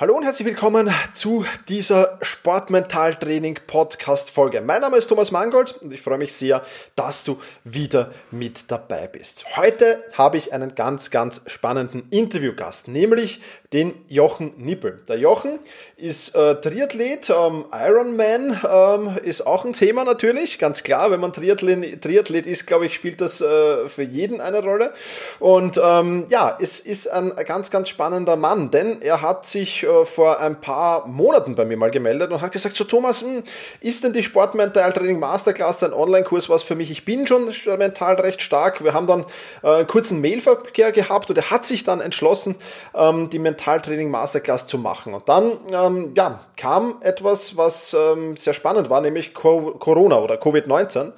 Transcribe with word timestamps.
Hallo 0.00 0.16
und 0.16 0.22
herzlich 0.22 0.46
willkommen 0.46 0.88
zu 1.12 1.44
dieser 1.68 2.20
Sportmentaltraining 2.22 3.58
Podcast 3.66 4.30
Folge. 4.30 4.60
Mein 4.60 4.80
Name 4.80 4.96
ist 4.96 5.08
Thomas 5.08 5.32
Mangold 5.32 5.72
und 5.78 5.92
ich 5.92 6.00
freue 6.00 6.18
mich 6.18 6.34
sehr, 6.34 6.62
dass 6.94 7.24
du 7.24 7.40
wieder 7.64 8.12
mit 8.30 8.70
dabei 8.70 9.08
bist. 9.08 9.56
Heute 9.56 10.04
habe 10.16 10.36
ich 10.36 10.52
einen 10.52 10.76
ganz, 10.76 11.10
ganz 11.10 11.42
spannenden 11.48 12.08
Interviewgast, 12.10 12.86
nämlich 12.86 13.40
den 13.72 13.92
Jochen 14.08 14.54
Nippel. 14.56 15.00
Der 15.08 15.18
Jochen 15.18 15.58
ist 15.98 16.34
äh, 16.34 16.54
Triathlet, 16.54 17.28
ähm, 17.28 17.66
Ironman 17.70 18.58
ähm, 18.66 19.18
ist 19.22 19.46
auch 19.46 19.66
ein 19.66 19.74
Thema 19.74 20.04
natürlich, 20.04 20.58
ganz 20.58 20.82
klar, 20.82 21.10
wenn 21.10 21.20
man 21.20 21.34
Triathlet, 21.34 22.00
Triathlet 22.00 22.46
ist, 22.46 22.66
glaube 22.66 22.86
ich, 22.86 22.94
spielt 22.94 23.20
das 23.20 23.42
äh, 23.42 23.88
für 23.88 24.04
jeden 24.04 24.40
eine 24.40 24.62
Rolle. 24.62 24.94
Und 25.38 25.78
ähm, 25.82 26.24
ja, 26.30 26.56
es 26.58 26.80
ist 26.80 27.08
ein 27.08 27.32
ganz, 27.44 27.70
ganz 27.70 27.90
spannender 27.90 28.36
Mann, 28.36 28.70
denn 28.70 29.02
er 29.02 29.20
hat 29.20 29.44
sich 29.44 29.82
äh, 29.82 30.06
vor 30.06 30.40
ein 30.40 30.60
paar 30.60 31.06
Monaten 31.06 31.54
bei 31.54 31.66
mir 31.66 31.76
mal 31.76 31.90
gemeldet 31.90 32.30
und 32.30 32.40
hat 32.40 32.52
gesagt, 32.52 32.74
so 32.74 32.84
Thomas, 32.84 33.20
hm, 33.20 33.42
ist 33.80 34.02
denn 34.02 34.14
die 34.14 34.22
Sportmental 34.22 34.94
Training 34.94 35.18
Masterclass 35.18 35.82
ein 35.82 35.92
Online-Kurs 35.92 36.48
was 36.48 36.62
für 36.62 36.74
mich? 36.74 36.90
Ich 36.90 37.04
bin 37.04 37.26
schon 37.26 37.52
mental 37.76 38.14
recht 38.14 38.40
stark. 38.40 38.82
Wir 38.82 38.94
haben 38.94 39.06
dann 39.06 39.26
äh, 39.62 39.68
einen 39.68 39.86
kurzen 39.86 40.22
Mailverkehr 40.22 40.90
gehabt 40.92 41.28
und 41.28 41.36
er 41.36 41.50
hat 41.50 41.66
sich 41.66 41.84
dann 41.84 42.00
entschlossen, 42.00 42.56
ähm, 42.94 43.28
die 43.28 43.38
Mentaltraining 43.58 44.10
Masterclass 44.10 44.66
zu 44.66 44.78
machen. 44.78 45.14
Und 45.14 45.28
dann 45.28 45.52
ähm, 45.72 46.12
ja, 46.16 46.40
kam 46.56 46.96
etwas, 47.00 47.56
was 47.56 47.94
ähm, 47.94 48.36
sehr 48.36 48.54
spannend 48.54 48.88
war, 48.88 49.00
nämlich 49.00 49.34
Co 49.34 49.72
Corona 49.72 50.18
oder 50.18 50.36
Covid-19. 50.36 51.12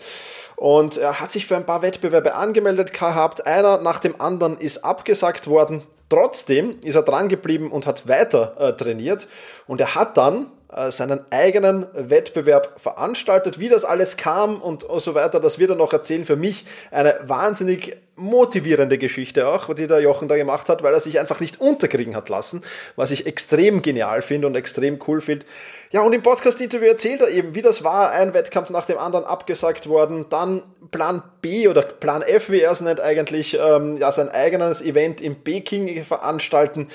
Und 0.56 0.96
er 0.96 1.20
hat 1.20 1.32
sich 1.32 1.46
für 1.46 1.56
ein 1.56 1.66
paar 1.66 1.82
Wettbewerbe 1.82 2.34
angemeldet 2.34 2.92
gehabt. 2.92 3.46
Einer 3.46 3.78
nach 3.78 3.98
dem 3.98 4.20
anderen 4.20 4.58
ist 4.58 4.84
abgesagt 4.84 5.46
worden. 5.46 5.82
Trotzdem 6.08 6.76
ist 6.82 6.96
er 6.96 7.02
dran 7.02 7.28
geblieben 7.28 7.70
und 7.70 7.86
hat 7.86 8.08
weiter 8.08 8.56
äh, 8.58 8.72
trainiert. 8.72 9.26
Und 9.66 9.80
er 9.80 9.94
hat 9.94 10.16
dann 10.16 10.46
äh, 10.72 10.90
seinen 10.90 11.20
eigenen 11.30 11.86
Wettbewerb 11.94 12.80
veranstaltet. 12.80 13.58
Wie 13.58 13.68
das 13.68 13.84
alles 13.84 14.16
kam 14.16 14.60
und 14.60 14.86
so 14.98 15.14
weiter, 15.14 15.40
das 15.40 15.58
wird 15.58 15.70
er 15.70 15.76
noch 15.76 15.92
erzählen. 15.92 16.24
Für 16.24 16.36
mich 16.36 16.66
eine 16.90 17.20
wahnsinnig 17.24 17.96
motivierende 18.20 18.98
Geschichte 18.98 19.48
auch, 19.48 19.72
die 19.74 19.86
der 19.86 20.00
Jochen 20.00 20.28
da 20.28 20.36
gemacht 20.36 20.68
hat, 20.68 20.82
weil 20.82 20.94
er 20.94 21.00
sich 21.00 21.18
einfach 21.18 21.40
nicht 21.40 21.60
unterkriegen 21.60 22.14
hat 22.14 22.28
lassen, 22.28 22.62
was 22.96 23.10
ich 23.10 23.26
extrem 23.26 23.82
genial 23.82 24.22
finde 24.22 24.46
und 24.46 24.54
extrem 24.54 24.98
cool 25.06 25.20
finde. 25.20 25.46
Ja, 25.92 26.02
und 26.02 26.12
im 26.12 26.22
Podcast-Interview 26.22 26.86
erzählt 26.86 27.20
er 27.20 27.30
eben, 27.30 27.56
wie 27.56 27.62
das 27.62 27.82
war, 27.82 28.12
ein 28.12 28.32
Wettkampf 28.32 28.70
nach 28.70 28.86
dem 28.86 28.96
anderen 28.96 29.24
abgesagt 29.24 29.88
worden, 29.88 30.26
dann 30.28 30.62
Plan 30.92 31.20
B 31.42 31.66
oder 31.66 31.82
Plan 31.82 32.22
F, 32.22 32.50
wie 32.50 32.60
er 32.60 32.70
es 32.70 32.80
nennt 32.80 33.00
eigentlich, 33.00 33.58
ähm, 33.60 33.96
ja, 33.96 34.12
sein 34.12 34.28
eigenes 34.28 34.82
Event 34.82 35.20
in 35.20 35.42
Peking 35.42 36.04
veranstalten, 36.04 36.86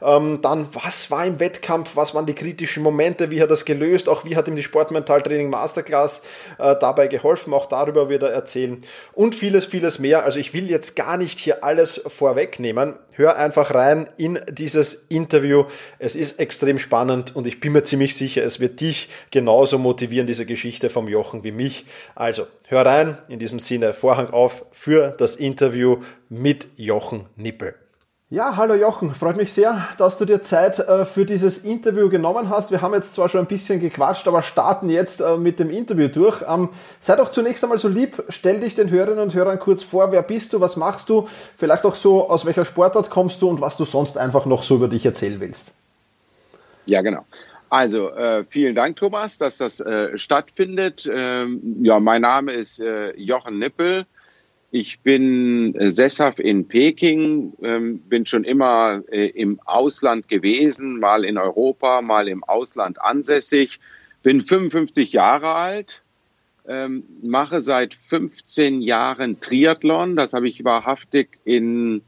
ähm, 0.00 0.40
dann 0.40 0.68
was 0.72 1.10
war 1.10 1.26
im 1.26 1.40
Wettkampf, 1.40 1.96
was 1.96 2.14
waren 2.14 2.26
die 2.26 2.34
kritischen 2.34 2.84
Momente, 2.84 3.32
wie 3.32 3.40
hat 3.40 3.46
er 3.46 3.48
das 3.48 3.64
gelöst, 3.64 4.08
auch 4.08 4.24
wie 4.24 4.36
hat 4.36 4.46
ihm 4.46 4.54
die 4.54 4.62
Sportmentaltraining 4.62 5.50
Masterclass 5.50 6.22
äh, 6.58 6.76
dabei 6.80 7.08
geholfen, 7.08 7.52
auch 7.54 7.66
darüber 7.66 8.08
wird 8.08 8.22
er 8.22 8.30
erzählen 8.30 8.84
und 9.14 9.34
vieles, 9.34 9.64
vieles 9.64 9.98
mehr. 9.98 10.24
Also 10.24 10.38
ich 10.38 10.54
will 10.54 10.70
jetzt 10.74 10.96
gar 10.96 11.16
nicht 11.16 11.38
hier 11.38 11.64
alles 11.64 12.02
vorwegnehmen, 12.06 12.94
hör 13.12 13.36
einfach 13.36 13.72
rein 13.72 14.08
in 14.16 14.40
dieses 14.50 15.06
Interview. 15.08 15.64
Es 15.98 16.16
ist 16.16 16.38
extrem 16.40 16.78
spannend 16.78 17.34
und 17.34 17.46
ich 17.46 17.60
bin 17.60 17.72
mir 17.72 17.84
ziemlich 17.84 18.16
sicher, 18.16 18.42
es 18.44 18.60
wird 18.60 18.80
dich 18.80 19.08
genauso 19.30 19.78
motivieren, 19.78 20.26
diese 20.26 20.44
Geschichte 20.44 20.90
vom 20.90 21.08
Jochen 21.08 21.44
wie 21.44 21.52
mich. 21.52 21.86
Also, 22.14 22.46
hör 22.66 22.84
rein. 22.84 23.18
In 23.28 23.38
diesem 23.38 23.60
Sinne, 23.60 23.94
Vorhang 23.94 24.30
auf 24.30 24.66
für 24.72 25.14
das 25.16 25.36
Interview 25.36 26.02
mit 26.28 26.68
Jochen 26.76 27.26
Nippel. 27.36 27.74
Ja, 28.34 28.56
hallo 28.56 28.74
Jochen, 28.74 29.14
freut 29.14 29.36
mich 29.36 29.52
sehr, 29.52 29.86
dass 29.96 30.18
du 30.18 30.24
dir 30.24 30.42
Zeit 30.42 30.80
äh, 30.80 31.04
für 31.04 31.24
dieses 31.24 31.58
Interview 31.58 32.08
genommen 32.08 32.50
hast. 32.50 32.72
Wir 32.72 32.82
haben 32.82 32.92
jetzt 32.92 33.14
zwar 33.14 33.28
schon 33.28 33.42
ein 33.42 33.46
bisschen 33.46 33.78
gequatscht, 33.78 34.26
aber 34.26 34.42
starten 34.42 34.90
jetzt 34.90 35.20
äh, 35.20 35.36
mit 35.36 35.60
dem 35.60 35.70
Interview 35.70 36.08
durch. 36.08 36.42
Ähm, 36.42 36.70
sei 36.98 37.14
doch 37.14 37.30
zunächst 37.30 37.62
einmal 37.62 37.78
so 37.78 37.86
lieb, 37.86 38.24
stell 38.30 38.58
dich 38.58 38.74
den 38.74 38.90
Hörerinnen 38.90 39.22
und 39.22 39.34
Hörern 39.36 39.60
kurz 39.60 39.84
vor, 39.84 40.10
wer 40.10 40.22
bist 40.22 40.52
du, 40.52 40.60
was 40.60 40.74
machst 40.74 41.10
du, 41.10 41.28
vielleicht 41.56 41.84
auch 41.84 41.94
so, 41.94 42.28
aus 42.28 42.44
welcher 42.44 42.64
Sportart 42.64 43.08
kommst 43.08 43.40
du 43.40 43.48
und 43.48 43.60
was 43.60 43.76
du 43.76 43.84
sonst 43.84 44.18
einfach 44.18 44.46
noch 44.46 44.64
so 44.64 44.74
über 44.74 44.88
dich 44.88 45.06
erzählen 45.06 45.38
willst. 45.38 45.72
Ja, 46.86 47.02
genau. 47.02 47.24
Also, 47.70 48.10
äh, 48.10 48.44
vielen 48.50 48.74
Dank, 48.74 48.96
Thomas, 48.96 49.38
dass 49.38 49.58
das 49.58 49.78
äh, 49.78 50.18
stattfindet. 50.18 51.08
Ähm, 51.08 51.60
ja, 51.82 52.00
mein 52.00 52.22
Name 52.22 52.50
ist 52.52 52.80
äh, 52.80 53.12
Jochen 53.16 53.60
Nippel. 53.60 54.06
Ich 54.76 54.98
bin 55.02 55.76
äh, 55.76 55.92
sesshaft 55.92 56.40
in 56.40 56.66
Peking, 56.66 57.52
ähm, 57.62 58.00
bin 58.00 58.26
schon 58.26 58.42
immer 58.42 59.04
äh, 59.08 59.28
im 59.28 59.60
Ausland 59.64 60.26
gewesen, 60.26 60.98
mal 60.98 61.24
in 61.24 61.38
Europa, 61.38 62.02
mal 62.02 62.26
im 62.26 62.42
Ausland 62.42 63.00
ansässig, 63.00 63.78
bin 64.24 64.42
55 64.44 65.12
Jahre 65.12 65.54
alt, 65.54 66.02
ähm, 66.68 67.04
mache 67.22 67.60
seit 67.60 67.94
15 67.94 68.82
Jahren 68.82 69.38
Triathlon. 69.38 70.16
Das 70.16 70.32
habe 70.32 70.48
ich 70.48 70.64
wahrhaftig 70.64 71.38
in, 71.44 72.02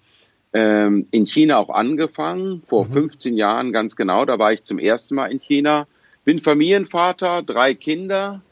ähm, 0.53 1.06
in 1.12 1.25
China 1.25 1.59
auch 1.59 1.71
angefangen, 1.71 2.62
vor 2.66 2.87
mhm. 2.87 2.94
15 2.94 3.37
Jahren 3.37 3.72
ganz 3.72 3.94
genau. 3.94 4.25
Da 4.25 4.41
war 4.41 4.53
ich 4.53 4.65
zum 4.65 4.81
ersten 4.81 5.15
Mal 5.15 5.31
in 5.31 5.38
China. 5.38 5.87
Bin 6.25 6.41
Familienvater, 6.41 7.44
drei 7.44 7.75
Kinder. 7.75 8.43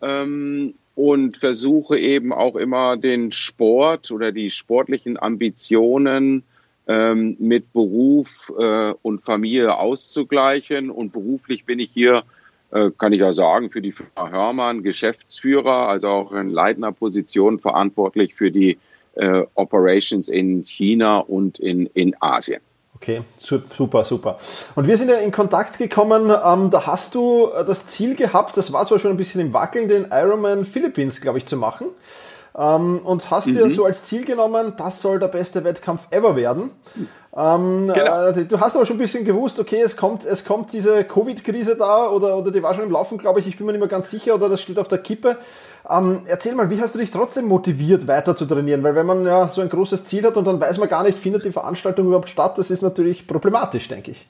Ähm, 0.00 0.76
und 1.00 1.38
versuche 1.38 1.98
eben 1.98 2.30
auch 2.30 2.56
immer 2.56 2.98
den 2.98 3.32
Sport 3.32 4.10
oder 4.10 4.32
die 4.32 4.50
sportlichen 4.50 5.18
Ambitionen 5.18 6.42
ähm, 6.86 7.36
mit 7.38 7.72
Beruf 7.72 8.52
äh, 8.58 8.92
und 9.00 9.22
Familie 9.24 9.78
auszugleichen. 9.78 10.90
Und 10.90 11.14
beruflich 11.14 11.64
bin 11.64 11.78
ich 11.78 11.90
hier, 11.90 12.24
äh, 12.70 12.90
kann 12.98 13.14
ich 13.14 13.20
ja 13.20 13.32
sagen, 13.32 13.70
für 13.70 13.80
die 13.80 13.92
Firma 13.92 14.28
Hörmann 14.30 14.82
Geschäftsführer, 14.82 15.88
also 15.88 16.08
auch 16.08 16.32
in 16.32 16.50
leitender 16.50 16.92
Position 16.92 17.58
verantwortlich 17.58 18.34
für 18.34 18.50
die 18.50 18.76
äh, 19.14 19.44
Operations 19.54 20.28
in 20.28 20.66
China 20.66 21.20
und 21.20 21.58
in, 21.58 21.86
in 21.94 22.14
Asien. 22.20 22.60
Okay, 23.02 23.22
super, 23.38 24.04
super. 24.04 24.36
Und 24.74 24.86
wir 24.86 24.98
sind 24.98 25.08
ja 25.08 25.16
in 25.16 25.30
Kontakt 25.30 25.78
gekommen, 25.78 26.30
ähm, 26.44 26.70
da 26.70 26.86
hast 26.86 27.14
du 27.14 27.48
äh, 27.48 27.64
das 27.64 27.86
Ziel 27.86 28.14
gehabt, 28.14 28.58
das 28.58 28.74
war 28.74 28.84
zwar 28.84 28.98
schon 28.98 29.10
ein 29.10 29.16
bisschen 29.16 29.40
im 29.40 29.54
Wackeln, 29.54 29.88
den 29.88 30.08
Ironman 30.10 30.66
Philippines, 30.66 31.22
glaube 31.22 31.38
ich, 31.38 31.46
zu 31.46 31.56
machen. 31.56 31.86
Ähm, 32.54 33.00
und 33.02 33.30
hast 33.30 33.46
mhm. 33.46 33.54
dir 33.54 33.70
so 33.70 33.86
als 33.86 34.04
Ziel 34.04 34.26
genommen, 34.26 34.74
das 34.76 35.00
soll 35.00 35.18
der 35.18 35.28
beste 35.28 35.64
Wettkampf 35.64 36.08
ever 36.10 36.36
werden. 36.36 36.72
Ähm, 37.36 37.92
genau. 37.94 38.26
äh, 38.28 38.44
du 38.44 38.58
hast 38.58 38.74
aber 38.74 38.84
schon 38.86 38.96
ein 38.96 39.00
bisschen 39.00 39.24
gewusst, 39.24 39.60
okay, 39.60 39.80
es 39.80 39.96
kommt, 39.96 40.24
es 40.24 40.44
kommt 40.44 40.72
diese 40.72 41.04
Covid-Krise 41.04 41.76
da 41.76 42.08
oder, 42.08 42.36
oder 42.36 42.50
die 42.50 42.60
war 42.60 42.74
schon 42.74 42.84
im 42.84 42.90
Laufen, 42.90 43.18
glaube 43.18 43.38
ich, 43.38 43.46
ich 43.46 43.56
bin 43.56 43.66
mir 43.66 43.72
nicht 43.72 43.80
mehr 43.80 43.88
ganz 43.88 44.10
sicher 44.10 44.34
oder 44.34 44.48
das 44.48 44.60
steht 44.60 44.78
auf 44.78 44.88
der 44.88 44.98
Kippe. 44.98 45.38
Ähm, 45.88 46.22
erzähl 46.26 46.56
mal, 46.56 46.70
wie 46.70 46.80
hast 46.80 46.96
du 46.96 46.98
dich 46.98 47.12
trotzdem 47.12 47.46
motiviert, 47.46 48.08
weiter 48.08 48.34
zu 48.34 48.46
trainieren? 48.46 48.82
Weil 48.82 48.96
wenn 48.96 49.06
man 49.06 49.24
ja 49.24 49.46
so 49.46 49.60
ein 49.60 49.68
großes 49.68 50.06
Ziel 50.06 50.24
hat 50.24 50.36
und 50.36 50.44
dann 50.44 50.60
weiß 50.60 50.78
man 50.78 50.88
gar 50.88 51.04
nicht, 51.04 51.20
findet 51.20 51.44
die 51.44 51.52
Veranstaltung 51.52 52.08
überhaupt 52.08 52.28
statt, 52.28 52.58
das 52.58 52.70
ist 52.70 52.82
natürlich 52.82 53.28
problematisch, 53.28 53.86
denke 53.86 54.10
ich. 54.10 54.26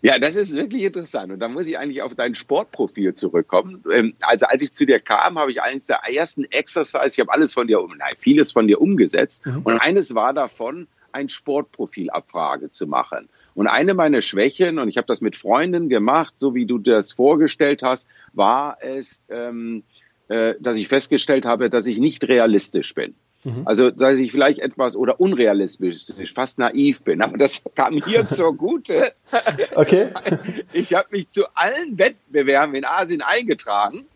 Ja, 0.00 0.18
das 0.18 0.36
ist 0.36 0.54
wirklich 0.54 0.82
interessant. 0.82 1.32
Und 1.32 1.40
da 1.40 1.48
muss 1.48 1.66
ich 1.66 1.78
eigentlich 1.78 2.02
auf 2.02 2.14
dein 2.14 2.34
Sportprofil 2.34 3.14
zurückkommen. 3.14 3.84
Ähm, 3.92 4.14
also 4.20 4.46
als 4.46 4.62
ich 4.62 4.72
zu 4.72 4.84
dir 4.84 5.00
kam, 5.00 5.38
habe 5.38 5.52
ich 5.52 5.62
eines 5.62 5.86
der 5.86 6.00
ersten 6.12 6.44
Exercise, 6.44 7.10
ich 7.12 7.20
habe 7.20 7.32
alles 7.32 7.52
von 7.52 7.66
dir 7.66 7.80
nein, 7.96 8.14
vieles 8.18 8.52
von 8.52 8.66
dir 8.66 8.80
umgesetzt. 8.80 9.46
Mhm. 9.46 9.62
Und 9.62 9.78
eines 9.78 10.14
war 10.14 10.32
davon, 10.32 10.86
ein 11.18 11.28
Sportprofilabfrage 11.28 12.70
zu 12.70 12.86
machen. 12.86 13.28
Und 13.54 13.66
eine 13.66 13.94
meiner 13.94 14.22
Schwächen, 14.22 14.78
und 14.78 14.88
ich 14.88 14.96
habe 14.96 15.06
das 15.06 15.20
mit 15.20 15.34
Freunden 15.34 15.88
gemacht, 15.88 16.34
so 16.36 16.54
wie 16.54 16.64
du 16.64 16.78
das 16.78 17.12
vorgestellt 17.12 17.82
hast, 17.82 18.08
war 18.32 18.78
es, 18.80 19.24
ähm, 19.28 19.82
äh, 20.28 20.54
dass 20.60 20.76
ich 20.76 20.88
festgestellt 20.88 21.44
habe, 21.44 21.68
dass 21.68 21.86
ich 21.86 21.98
nicht 21.98 22.28
realistisch 22.28 22.94
bin. 22.94 23.14
Mhm. 23.42 23.62
Also, 23.64 23.90
dass 23.90 24.20
ich 24.20 24.30
vielleicht 24.30 24.60
etwas 24.60 24.96
oder 24.96 25.20
unrealistisch, 25.20 26.06
fast 26.34 26.58
naiv 26.58 27.02
bin. 27.02 27.20
Aber 27.20 27.36
das 27.36 27.64
kam 27.74 27.94
hier 28.02 28.26
zur 28.28 28.56
Gute. 28.56 29.12
Okay. 29.74 30.08
Ich 30.72 30.94
habe 30.94 31.08
mich 31.10 31.28
zu 31.28 31.44
allen 31.54 31.98
Wettbewerben 31.98 32.74
in 32.74 32.84
Asien 32.84 33.22
eingetragen. 33.22 34.06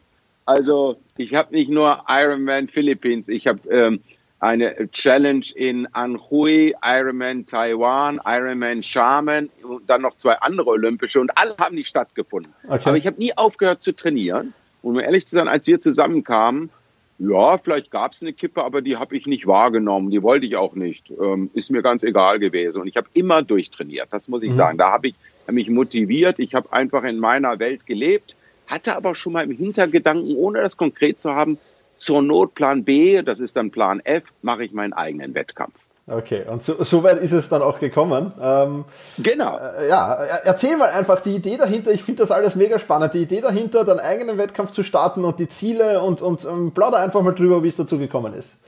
Also, 0.44 0.96
ich 1.16 1.34
habe 1.34 1.54
nicht 1.54 1.70
nur 1.70 2.04
Ironman 2.08 2.68
Philippines, 2.68 3.28
ich 3.28 3.46
habe 3.46 3.68
ähm, 3.70 4.00
eine 4.42 4.90
Challenge 4.90 5.46
in 5.54 5.86
Anhui, 5.94 6.74
Ironman 6.82 7.46
Taiwan, 7.46 8.20
Ironman 8.26 8.80
Xiamen 8.80 9.50
und 9.62 9.88
dann 9.88 10.02
noch 10.02 10.16
zwei 10.16 10.34
andere 10.34 10.68
Olympische 10.70 11.20
und 11.20 11.30
alle 11.38 11.56
haben 11.58 11.76
nicht 11.76 11.86
stattgefunden. 11.86 12.52
Okay. 12.66 12.82
Aber 12.84 12.96
ich 12.96 13.06
habe 13.06 13.18
nie 13.18 13.36
aufgehört 13.36 13.82
zu 13.82 13.94
trainieren. 13.94 14.52
Und 14.82 14.96
um 14.96 15.00
ehrlich 15.00 15.28
zu 15.28 15.36
sein, 15.36 15.46
als 15.46 15.68
wir 15.68 15.80
zusammenkamen, 15.80 16.70
Ja, 17.18 17.56
vielleicht 17.56 17.92
gab 17.92 18.12
es 18.12 18.22
eine 18.22 18.32
Kippe, 18.32 18.64
aber 18.64 18.82
die 18.82 18.96
habe 18.96 19.16
ich 19.16 19.26
nicht 19.26 19.46
wahrgenommen. 19.46 20.10
Die 20.10 20.24
wollte 20.24 20.44
ich 20.44 20.56
auch 20.56 20.74
nicht. 20.74 21.08
Ähm, 21.10 21.50
ist 21.54 21.70
mir 21.70 21.82
ganz 21.82 22.02
egal 22.02 22.40
gewesen. 22.40 22.80
Und 22.80 22.88
ich 22.88 22.96
habe 22.96 23.06
immer 23.12 23.42
durchtrainiert, 23.42 24.08
das 24.10 24.26
muss 24.26 24.42
ich 24.42 24.50
mhm. 24.50 24.54
sagen. 24.54 24.78
Da 24.78 24.90
habe 24.90 25.08
ich 25.08 25.14
hab 25.46 25.54
mich 25.54 25.70
motiviert. 25.70 26.40
Ich 26.40 26.56
habe 26.56 26.72
einfach 26.72 27.04
in 27.04 27.18
meiner 27.18 27.60
Welt 27.60 27.86
gelebt, 27.86 28.34
hatte 28.66 28.96
aber 28.96 29.14
schon 29.14 29.34
mal 29.34 29.44
im 29.44 29.56
Hintergedanken, 29.56 30.34
ohne 30.34 30.62
das 30.62 30.76
konkret 30.76 31.20
zu 31.20 31.32
haben, 31.32 31.58
zur 32.02 32.22
Not 32.22 32.54
Plan 32.54 32.84
B, 32.84 33.22
das 33.22 33.40
ist 33.40 33.56
dann 33.56 33.70
Plan 33.70 34.00
F, 34.00 34.24
mache 34.42 34.64
ich 34.64 34.72
meinen 34.72 34.92
eigenen 34.92 35.34
Wettkampf. 35.34 35.74
Okay, 36.08 36.42
und 36.48 36.64
so, 36.64 36.82
so 36.82 37.04
weit 37.04 37.22
ist 37.22 37.30
es 37.32 37.48
dann 37.48 37.62
auch 37.62 37.78
gekommen. 37.78 38.32
Ähm, 38.42 38.84
genau. 39.18 39.56
Äh, 39.56 39.88
ja, 39.88 40.14
erzähl 40.44 40.76
mal 40.76 40.90
einfach 40.90 41.20
die 41.20 41.36
Idee 41.36 41.56
dahinter. 41.56 41.92
Ich 41.92 42.02
finde 42.02 42.22
das 42.22 42.32
alles 42.32 42.56
mega 42.56 42.80
spannend. 42.80 43.14
Die 43.14 43.22
Idee 43.22 43.40
dahinter, 43.40 43.84
deinen 43.84 44.00
eigenen 44.00 44.36
Wettkampf 44.36 44.72
zu 44.72 44.82
starten 44.82 45.24
und 45.24 45.38
die 45.38 45.48
Ziele 45.48 46.02
und, 46.02 46.20
und 46.20 46.44
ähm, 46.44 46.72
plauder 46.72 46.98
einfach 46.98 47.22
mal 47.22 47.34
drüber, 47.34 47.62
wie 47.62 47.68
es 47.68 47.76
dazu 47.76 47.98
gekommen 47.98 48.34
ist. 48.34 48.58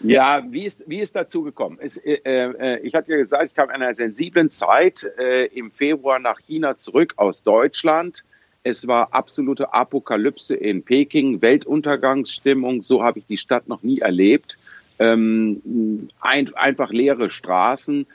Ja, 0.00 0.42
wie 0.48 0.64
ist, 0.64 0.82
wie 0.88 1.00
ist 1.00 1.14
dazu 1.14 1.42
gekommen? 1.42 1.78
Es, 1.80 1.96
äh, 1.96 2.14
äh, 2.24 2.78
ich 2.80 2.94
hatte 2.94 3.12
ja 3.12 3.18
gesagt, 3.18 3.44
ich 3.46 3.54
kam 3.54 3.68
in 3.68 3.76
einer 3.76 3.94
sensiblen 3.94 4.50
Zeit 4.50 5.06
äh, 5.18 5.46
im 5.46 5.70
Februar 5.70 6.18
nach 6.18 6.40
China 6.40 6.76
zurück 6.76 7.14
aus 7.16 7.44
Deutschland. 7.44 8.24
Es 8.62 8.86
war 8.86 9.14
absolute 9.14 9.72
Apokalypse 9.72 10.54
in 10.54 10.82
Peking, 10.82 11.40
Weltuntergangsstimmung. 11.40 12.82
So 12.82 13.02
habe 13.02 13.20
ich 13.20 13.26
die 13.26 13.38
Stadt 13.38 13.68
noch 13.68 13.82
nie 13.82 14.00
erlebt 14.00 14.58
ähm, 15.00 16.08
ein, 16.20 16.54
einfach 16.54 16.90
leere 16.90 17.30
Straßen. 17.30 18.06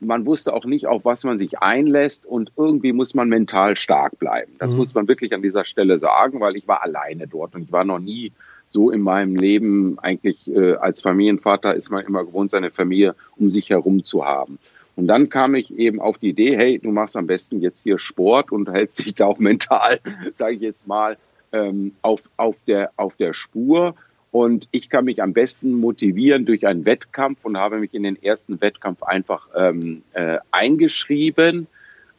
Man 0.00 0.26
wusste 0.26 0.54
auch 0.54 0.64
nicht, 0.64 0.86
auf 0.86 1.04
was 1.04 1.24
man 1.24 1.38
sich 1.38 1.58
einlässt 1.58 2.24
und 2.24 2.50
irgendwie 2.56 2.92
muss 2.92 3.14
man 3.14 3.28
mental 3.28 3.76
stark 3.76 4.18
bleiben. 4.18 4.52
Das 4.58 4.72
mhm. 4.72 4.78
muss 4.78 4.94
man 4.94 5.06
wirklich 5.06 5.34
an 5.34 5.42
dieser 5.42 5.64
Stelle 5.64 5.98
sagen, 5.98 6.40
weil 6.40 6.56
ich 6.56 6.66
war 6.66 6.82
alleine 6.82 7.28
dort 7.28 7.54
und 7.54 7.62
ich 7.62 7.72
war 7.72 7.84
noch 7.84 7.98
nie 7.98 8.32
so 8.68 8.90
in 8.90 9.02
meinem 9.02 9.36
Leben 9.36 9.98
eigentlich 9.98 10.48
äh, 10.48 10.74
als 10.74 11.02
Familienvater 11.02 11.74
ist 11.74 11.90
man 11.90 12.06
immer 12.06 12.24
gewohnt, 12.24 12.52
seine 12.52 12.70
Familie 12.70 13.14
um 13.36 13.50
sich 13.50 13.68
herum 13.68 14.04
zu 14.04 14.24
haben. 14.24 14.58
Und 14.96 15.06
dann 15.06 15.28
kam 15.28 15.54
ich 15.54 15.76
eben 15.76 16.00
auf 16.00 16.18
die 16.18 16.30
Idee, 16.30 16.56
hey, 16.56 16.78
du 16.78 16.90
machst 16.90 17.16
am 17.16 17.26
besten 17.26 17.60
jetzt 17.60 17.82
hier 17.82 17.98
Sport 17.98 18.52
und 18.52 18.70
hältst 18.70 19.04
dich 19.04 19.14
da 19.14 19.26
auch 19.26 19.38
mental, 19.38 19.98
sage 20.34 20.56
ich 20.56 20.60
jetzt 20.60 20.86
mal, 20.86 21.16
ähm, 21.52 21.92
auf, 22.02 22.22
auf, 22.36 22.56
der, 22.66 22.92
auf 22.96 23.16
der 23.16 23.32
Spur. 23.32 23.94
Und 24.32 24.68
ich 24.70 24.90
kann 24.90 25.06
mich 25.06 25.22
am 25.22 25.32
besten 25.32 25.72
motivieren 25.72 26.46
durch 26.46 26.66
einen 26.66 26.84
Wettkampf 26.84 27.44
und 27.44 27.56
habe 27.56 27.78
mich 27.78 27.94
in 27.94 28.04
den 28.04 28.22
ersten 28.22 28.60
Wettkampf 28.60 29.02
einfach 29.02 29.48
ähm, 29.56 30.02
äh, 30.12 30.38
eingeschrieben. 30.52 31.66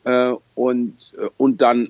Äh, 0.03 0.33
und, 0.55 1.13
äh, 1.17 1.29
und 1.37 1.61
dann 1.61 1.89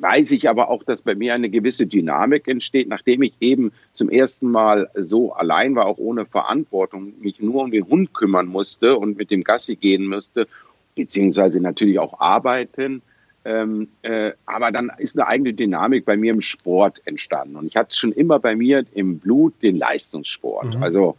weiß 0.00 0.32
ich 0.32 0.48
aber 0.48 0.68
auch, 0.68 0.82
dass 0.82 1.02
bei 1.02 1.14
mir 1.14 1.34
eine 1.34 1.48
gewisse 1.48 1.86
Dynamik 1.86 2.48
entsteht, 2.48 2.88
nachdem 2.88 3.22
ich 3.22 3.34
eben 3.40 3.72
zum 3.92 4.08
ersten 4.10 4.50
Mal 4.50 4.90
so 4.94 5.32
allein 5.32 5.74
war, 5.74 5.86
auch 5.86 5.98
ohne 5.98 6.26
Verantwortung, 6.26 7.14
mich 7.20 7.40
nur 7.40 7.62
um 7.62 7.70
den 7.70 7.86
Hund 7.86 8.14
kümmern 8.14 8.46
musste 8.46 8.96
und 8.96 9.16
mit 9.16 9.30
dem 9.30 9.44
Gassi 9.44 9.76
gehen 9.76 10.06
musste, 10.06 10.48
beziehungsweise 10.94 11.60
natürlich 11.60 11.98
auch 11.98 12.18
arbeiten 12.20 13.02
ähm, 13.44 13.88
äh, 14.02 14.32
aber 14.46 14.70
dann 14.70 14.92
ist 14.98 15.18
eine 15.18 15.26
eigene 15.26 15.52
Dynamik 15.52 16.04
bei 16.04 16.16
mir 16.16 16.32
im 16.32 16.42
Sport 16.42 17.02
entstanden. 17.06 17.56
Und 17.56 17.66
ich 17.66 17.76
hatte 17.76 17.96
schon 17.96 18.12
immer 18.12 18.38
bei 18.38 18.54
mir 18.54 18.84
im 18.94 19.18
Blut 19.18 19.54
den 19.62 19.76
Leistungssport. 19.76 20.76
Mhm. 20.76 20.82
Also, 20.82 21.16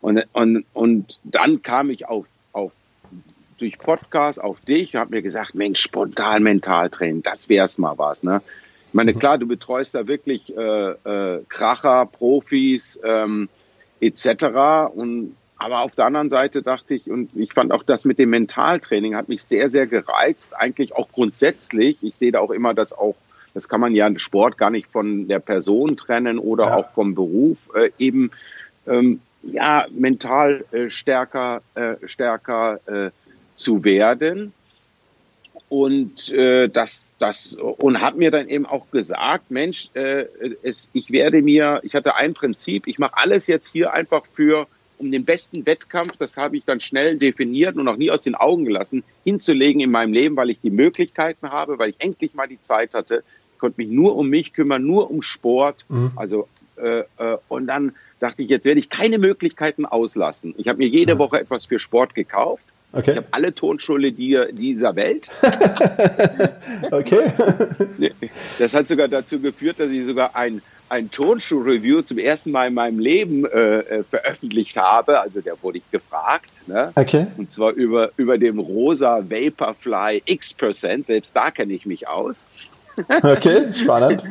und, 0.00 0.24
und, 0.32 0.64
und 0.72 1.18
dann 1.24 1.62
kam 1.62 1.90
ich 1.90 2.06
auf 2.06 2.26
durch 3.58 3.78
Podcast 3.78 4.42
auf 4.42 4.60
dich 4.60 4.94
und 4.94 5.00
habe 5.00 5.16
mir 5.16 5.22
gesagt, 5.22 5.54
Mensch, 5.54 5.80
spontan 5.80 6.42
Mentaltraining, 6.42 7.22
das 7.22 7.48
wär's 7.48 7.78
mal 7.78 7.94
was. 7.96 8.22
Ne? 8.22 8.42
Ich 8.88 8.94
meine, 8.94 9.12
mhm. 9.12 9.18
klar, 9.18 9.38
du 9.38 9.46
betreust 9.46 9.94
da 9.94 10.06
wirklich 10.06 10.56
äh, 10.56 10.60
äh, 10.60 11.42
Kracher, 11.48 12.06
Profis 12.06 13.00
ähm, 13.04 13.48
etc. 14.00 14.94
Und 14.94 15.36
aber 15.56 15.80
auf 15.80 15.94
der 15.94 16.06
anderen 16.06 16.30
Seite 16.30 16.62
dachte 16.62 16.94
ich, 16.94 17.10
und 17.10 17.30
ich 17.34 17.52
fand 17.52 17.72
auch 17.72 17.82
das 17.82 18.04
mit 18.04 18.18
dem 18.18 18.30
Mentaltraining 18.30 19.16
hat 19.16 19.28
mich 19.28 19.44
sehr, 19.44 19.68
sehr 19.68 19.86
gereizt, 19.86 20.54
eigentlich 20.54 20.94
auch 20.94 21.10
grundsätzlich. 21.10 21.96
Ich 22.02 22.16
sehe 22.16 22.32
da 22.32 22.40
auch 22.40 22.50
immer, 22.50 22.74
dass 22.74 22.92
auch, 22.92 23.14
das 23.54 23.68
kann 23.68 23.80
man 23.80 23.94
ja 23.94 24.10
Sport 24.18 24.58
gar 24.58 24.70
nicht 24.70 24.88
von 24.88 25.28
der 25.28 25.38
Person 25.38 25.96
trennen 25.96 26.38
oder 26.38 26.66
ja. 26.66 26.76
auch 26.76 26.90
vom 26.92 27.14
Beruf, 27.14 27.58
äh, 27.74 27.90
eben 27.98 28.30
ähm, 28.86 29.20
ja 29.42 29.86
mental 29.90 30.64
äh, 30.72 30.90
stärker, 30.90 31.62
äh, 31.74 31.94
stärker 32.04 32.80
äh, 32.86 33.10
zu 33.54 33.84
werden. 33.84 34.52
Und 35.68 36.30
äh, 36.30 36.68
das, 36.68 37.08
das 37.18 37.54
und 37.54 38.00
hat 38.00 38.16
mir 38.16 38.30
dann 38.30 38.48
eben 38.48 38.66
auch 38.66 38.90
gesagt, 38.90 39.50
Mensch, 39.50 39.88
äh, 39.94 40.26
es, 40.62 40.88
ich 40.92 41.10
werde 41.10 41.42
mir, 41.42 41.80
ich 41.82 41.94
hatte 41.94 42.14
ein 42.14 42.34
Prinzip, 42.34 42.86
ich 42.86 42.98
mache 42.98 43.16
alles 43.16 43.46
jetzt 43.46 43.70
hier 43.72 43.92
einfach 43.92 44.24
für 44.34 44.66
um 44.98 45.10
den 45.10 45.24
besten 45.24 45.66
Wettkampf, 45.66 46.16
das 46.16 46.36
habe 46.36 46.56
ich 46.56 46.64
dann 46.64 46.78
schnell 46.78 47.18
definiert 47.18 47.76
und 47.76 47.88
auch 47.88 47.96
nie 47.96 48.10
aus 48.10 48.22
den 48.22 48.36
Augen 48.36 48.64
gelassen, 48.64 49.02
hinzulegen 49.24 49.80
in 49.80 49.90
meinem 49.90 50.12
Leben, 50.12 50.36
weil 50.36 50.50
ich 50.50 50.60
die 50.60 50.70
Möglichkeiten 50.70 51.50
habe, 51.50 51.78
weil 51.78 51.90
ich 51.90 51.96
endlich 51.98 52.34
mal 52.34 52.46
die 52.46 52.60
Zeit 52.60 52.94
hatte. 52.94 53.24
Ich 53.52 53.58
konnte 53.58 53.80
mich 53.80 53.90
nur 53.90 54.14
um 54.14 54.28
mich 54.28 54.52
kümmern, 54.52 54.84
nur 54.84 55.10
um 55.10 55.22
Sport. 55.22 55.86
Mhm. 55.88 56.12
Also 56.14 56.48
äh, 56.76 57.00
äh, 57.18 57.38
und 57.48 57.66
dann 57.66 57.94
dachte 58.20 58.42
ich, 58.42 58.48
jetzt 58.48 58.66
werde 58.66 58.80
ich 58.80 58.88
keine 58.88 59.18
Möglichkeiten 59.18 59.86
auslassen. 59.86 60.54
Ich 60.56 60.68
habe 60.68 60.78
mir 60.78 60.88
jede 60.88 61.14
mhm. 61.14 61.18
Woche 61.18 61.40
etwas 61.40 61.64
für 61.64 61.78
Sport 61.78 62.14
gekauft. 62.14 62.64
Okay. 62.94 63.10
Ich 63.10 63.16
habe 63.16 63.26
alle 63.30 63.54
Tonschulle 63.54 64.12
dieser 64.12 64.96
Welt. 64.96 65.28
okay. 66.90 67.32
Das 68.58 68.72
hat 68.74 68.88
sogar 68.88 69.08
dazu 69.08 69.40
geführt, 69.40 69.80
dass 69.80 69.90
ich 69.90 70.04
sogar 70.04 70.34
ein 70.36 70.62
ein 70.88 71.10
Tonschuh-Review 71.10 72.02
zum 72.02 72.18
ersten 72.18 72.50
Mal 72.50 72.68
in 72.68 72.74
meinem 72.74 72.98
Leben 72.98 73.46
äh, 73.46 73.78
äh, 73.78 74.02
veröffentlicht 74.04 74.76
habe. 74.76 75.20
Also 75.20 75.40
der 75.40 75.60
wurde 75.62 75.78
ich 75.78 75.90
gefragt. 75.90 76.50
Ne? 76.66 76.92
Okay. 76.94 77.26
Und 77.36 77.50
zwar 77.50 77.72
über, 77.72 78.10
über 78.16 78.38
dem 78.38 78.58
rosa 78.58 79.24
Vaporfly 79.28 80.22
X%. 80.26 81.06
Selbst 81.06 81.34
da 81.34 81.50
kenne 81.50 81.72
ich 81.72 81.86
mich 81.86 82.06
aus. 82.06 82.48
Okay, 83.22 83.72
spannend. 83.72 84.22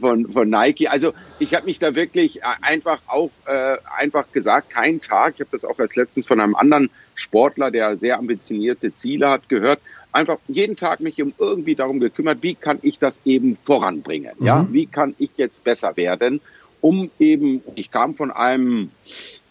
von, 0.00 0.32
von 0.32 0.48
Nike. 0.48 0.88
Also 0.88 1.12
ich 1.38 1.54
habe 1.54 1.66
mich 1.66 1.78
da 1.78 1.94
wirklich 1.94 2.42
äh, 2.42 2.44
einfach 2.60 3.00
auch 3.06 3.30
äh, 3.46 3.76
einfach 3.96 4.30
gesagt, 4.32 4.70
kein 4.70 5.00
Tag. 5.00 5.34
Ich 5.34 5.40
habe 5.40 5.50
das 5.52 5.64
auch 5.64 5.78
erst 5.78 5.96
letztens 5.96 6.26
von 6.26 6.40
einem 6.40 6.54
anderen 6.54 6.90
Sportler, 7.14 7.70
der 7.70 7.96
sehr 7.96 8.18
ambitionierte 8.18 8.94
Ziele 8.94 9.28
hat, 9.30 9.48
gehört 9.48 9.80
einfach 10.12 10.38
jeden 10.48 10.76
Tag 10.76 11.00
mich 11.00 11.20
um 11.22 11.32
irgendwie 11.38 11.74
darum 11.74 11.98
gekümmert, 11.98 12.42
wie 12.42 12.54
kann 12.54 12.78
ich 12.82 12.98
das 12.98 13.20
eben 13.24 13.56
voranbringen? 13.62 14.32
Mhm. 14.38 14.46
Ja, 14.46 14.66
wie 14.70 14.86
kann 14.86 15.14
ich 15.18 15.30
jetzt 15.36 15.64
besser 15.64 15.96
werden, 15.96 16.40
um 16.80 17.10
eben, 17.18 17.62
ich 17.74 17.90
kam 17.90 18.14
von 18.14 18.30
einem 18.30 18.90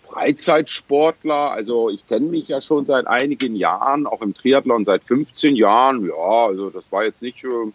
Freizeitsportler, 0.02 1.52
also 1.52 1.90
ich 1.90 2.06
kenne 2.08 2.28
mich 2.28 2.50
ja 2.50 2.62
schon 2.62 2.86
seit 2.86 3.08
einigen 3.08 3.56
Jahren, 3.56 4.06
auch 4.06 4.22
im 4.22 4.34
Triathlon 4.34 4.86
seit 4.86 5.04
15 5.04 5.56
Jahren. 5.56 6.06
Ja, 6.06 6.48
also 6.48 6.70
das 6.70 6.84
war 6.92 7.06
jetzt 7.06 7.22
nicht 7.22 7.44
äh, 7.44 7.72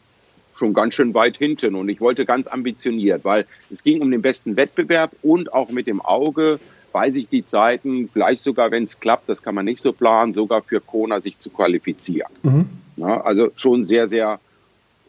schon 0.57 0.75
ganz 0.75 0.95
schön 0.95 1.15
weit 1.15 1.37
hinten 1.37 1.75
und 1.75 1.89
ich 1.89 2.01
wollte 2.01 2.25
ganz 2.25 2.47
ambitioniert, 2.47 3.25
weil 3.25 3.47
es 3.71 3.83
ging 3.83 4.01
um 4.01 4.11
den 4.11 4.23
besten 4.23 4.57
Wettbewerb 4.57 5.13
und 5.23 5.53
auch 5.53 5.71
mit 5.71 5.87
dem 5.87 6.01
Auge 6.01 6.59
weiß 6.93 7.17
ich 7.17 7.29
die 7.29 7.45
Zeiten, 7.45 8.09
vielleicht 8.11 8.43
sogar, 8.43 8.71
wenn 8.71 8.85
es 8.85 9.01
klappt, 9.01 9.29
das 9.29 9.43
kann 9.43 9.55
man 9.55 9.67
nicht 9.67 9.83
so 9.83 9.93
planen, 9.93 10.33
sogar 10.33 10.63
für 10.63 10.81
Kona 10.81 11.21
sich 11.21 11.39
zu 11.39 11.51
qualifizieren. 11.51 12.33
Mhm. 12.43 12.71
Ja, 12.97 13.21
also 13.21 13.51
schon 13.57 13.85
sehr, 13.85 14.09
sehr, 14.09 14.41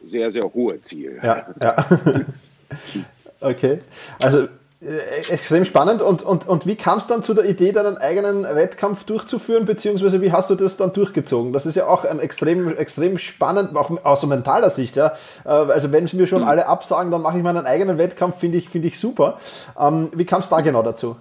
sehr, 0.05 0.31
sehr 0.31 0.43
hohe 0.53 0.81
Ziel. 0.81 1.17
Ja, 1.23 1.47
ja. 1.61 1.85
okay. 3.39 3.79
Also 4.19 4.49
extrem 4.79 5.65
spannend. 5.65 6.01
Und, 6.01 6.21
und, 6.21 6.47
und 6.47 6.67
wie 6.67 6.75
kam 6.75 6.99
es 6.99 7.07
dann 7.07 7.23
zu 7.23 7.33
der 7.33 7.45
Idee, 7.45 7.71
deinen 7.71 7.97
eigenen 7.97 8.43
Wettkampf 8.43 9.05
durchzuführen, 9.05 9.65
beziehungsweise 9.65 10.21
wie 10.21 10.31
hast 10.31 10.49
du 10.49 10.55
das 10.55 10.77
dann 10.77 10.93
durchgezogen? 10.93 11.51
Das 11.51 11.65
ist 11.65 11.75
ja 11.75 11.87
auch 11.87 12.05
ein 12.05 12.19
extrem, 12.19 12.75
extrem 12.77 13.17
spannend, 13.17 13.75
auch 13.75 13.91
aus 14.03 14.25
mentaler 14.25 14.69
Sicht. 14.69 14.95
Ja. 14.95 15.13
Äh, 15.45 15.49
also 15.49 15.91
wenn 15.91 16.11
wir 16.11 16.27
schon 16.27 16.41
mhm. 16.43 16.47
alle 16.47 16.67
absagen, 16.67 17.11
dann 17.11 17.21
mache 17.21 17.37
ich 17.37 17.43
meinen 17.43 17.65
eigenen 17.65 17.97
Wettkampf, 17.97 18.37
finde 18.37 18.57
ich, 18.57 18.69
finde 18.69 18.87
ich 18.89 18.99
super. 18.99 19.37
Ähm, 19.79 20.09
wie 20.13 20.25
kam 20.25 20.41
es 20.41 20.49
da 20.49 20.61
genau 20.61 20.83
dazu? 20.83 21.17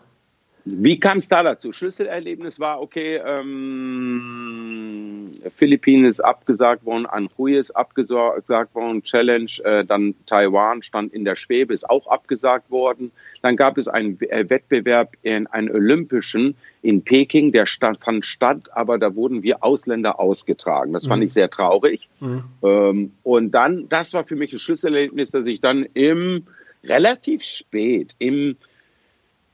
Wie 0.69 0.99
kam 0.99 1.19
es 1.19 1.29
da 1.29 1.45
dazu? 1.45 1.73
Schlüsselerlebnis 1.73 2.59
war, 2.59 2.83
okay, 2.83 3.21
ähm, 3.25 5.31
Philippinen 5.55 6.07
ist 6.07 6.19
abgesagt 6.19 6.85
worden, 6.85 7.07
Anhui 7.07 7.55
ist 7.55 7.71
abgesagt 7.71 8.75
worden, 8.75 9.01
Challenge, 9.05 9.49
äh, 9.63 9.85
dann 9.85 10.17
Taiwan 10.27 10.83
stand 10.83 11.15
in 11.15 11.25
der 11.25 11.37
Schwebe, 11.37 11.73
ist 11.73 11.89
auch 11.89 12.09
abgesagt 12.09 12.69
worden. 12.69 13.13
Dann 13.43 13.55
gab 13.55 13.79
es 13.79 13.87
einen 13.87 14.21
äh, 14.23 14.51
Wettbewerb, 14.51 15.13
in, 15.23 15.47
einen 15.47 15.71
olympischen 15.71 16.57
in 16.83 17.03
Peking, 17.03 17.53
der 17.53 17.67
stand, 17.67 18.01
fand 18.01 18.27
statt, 18.27 18.69
aber 18.73 18.99
da 18.99 19.15
wurden 19.15 19.45
wir 19.45 19.63
Ausländer 19.63 20.19
ausgetragen. 20.19 20.93
Das 20.93 21.07
fand 21.07 21.21
mhm. 21.21 21.29
ich 21.29 21.33
sehr 21.33 21.49
traurig. 21.49 22.09
Mhm. 22.19 22.43
Ähm, 22.65 23.13
und 23.23 23.53
dann, 23.53 23.89
das 23.89 24.15
war 24.15 24.25
für 24.25 24.35
mich 24.35 24.53
ein 24.53 24.59
Schlüsselerlebnis, 24.59 25.31
dass 25.31 25.47
ich 25.47 25.61
dann 25.61 25.87
im 25.95 26.45
relativ 26.83 27.45
spät, 27.45 28.17
im 28.19 28.57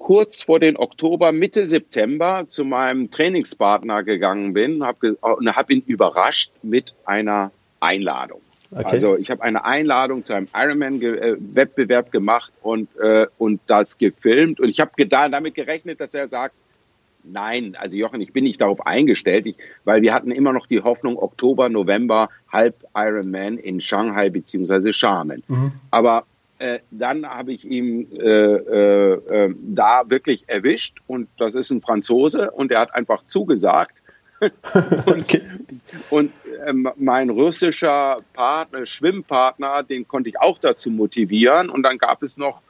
kurz 0.03 0.43
vor 0.43 0.59
den 0.59 0.77
Oktober, 0.77 1.33
Mitte 1.33 1.67
September 1.67 2.45
zu 2.49 2.65
meinem 2.65 3.11
Trainingspartner 3.11 4.03
gegangen 4.03 4.53
bin 4.53 4.85
hab 4.85 4.99
habe 5.03 5.73
ihn 5.73 5.83
überrascht 5.87 6.51
mit 6.63 6.93
einer 7.05 7.53
Einladung. 7.81 8.41
Okay. 8.73 8.85
Also 8.85 9.17
ich 9.17 9.31
habe 9.31 9.43
eine 9.43 9.65
Einladung 9.65 10.25
zu 10.25 10.33
einem 10.33 10.49
Ironman-Wettbewerb 10.55 12.11
gemacht 12.11 12.53
und, 12.63 12.89
äh, 12.97 13.27
und 13.39 13.61
das 13.67 13.97
gefilmt. 13.99 14.61
Und 14.61 14.71
ich 14.71 14.81
habe 14.81 14.91
damit 15.07 15.55
gerechnet, 15.55 16.01
dass 16.01 16.15
er 16.15 16.27
sagt, 16.27 16.55
nein, 17.23 17.77
also 17.79 17.97
Jochen, 17.97 18.21
ich 18.21 18.33
bin 18.33 18.45
nicht 18.45 18.61
darauf 18.61 18.85
eingestellt, 18.85 19.47
ich, 19.47 19.57
weil 19.85 20.03
wir 20.03 20.13
hatten 20.13 20.33
immer 20.33 20.53
noch 20.53 20.67
die 20.67 20.83
Hoffnung, 20.83 21.17
Oktober, 21.17 21.69
November, 21.69 22.29
halb 22.51 22.75
Ironman 22.95 23.59
in 23.59 23.81
Shanghai 23.81 24.31
beziehungsweise 24.31 24.91
Xiamen. 24.91 25.45
Mhm. 25.47 25.73
Aber 25.91 26.25
äh, 26.63 26.81
dann 26.93 27.27
habe 27.27 27.53
ich 27.53 27.65
ihn 27.65 28.07
äh, 28.13 28.25
äh, 28.25 29.13
äh, 29.15 29.55
da 29.59 30.05
wirklich 30.07 30.45
erwischt 30.47 30.99
und 31.09 31.29
das 31.37 31.57
ist 31.57 31.71
ein 31.71 31.83
Franzose 31.83 32.53
und 32.53 32.71
er 32.71 32.79
hat 32.81 32.95
einfach 32.95 33.27
zugesagt. 33.27 34.01
und, 34.41 35.09
okay. 35.09 35.43
und 36.11 36.33
ähm, 36.65 36.89
mein 36.97 37.31
russischer 37.31 38.19
Partner, 38.33 38.87
Schwimmpartner, 38.87 39.83
den 39.83 40.07
konnte 40.07 40.29
ich 40.29 40.41
auch 40.41 40.59
dazu 40.59 40.91
motivieren. 40.91 41.69
Und 41.69 41.85
dann 41.85 41.99
gab 41.99 42.23
es 42.23 42.37
noch 42.37 42.61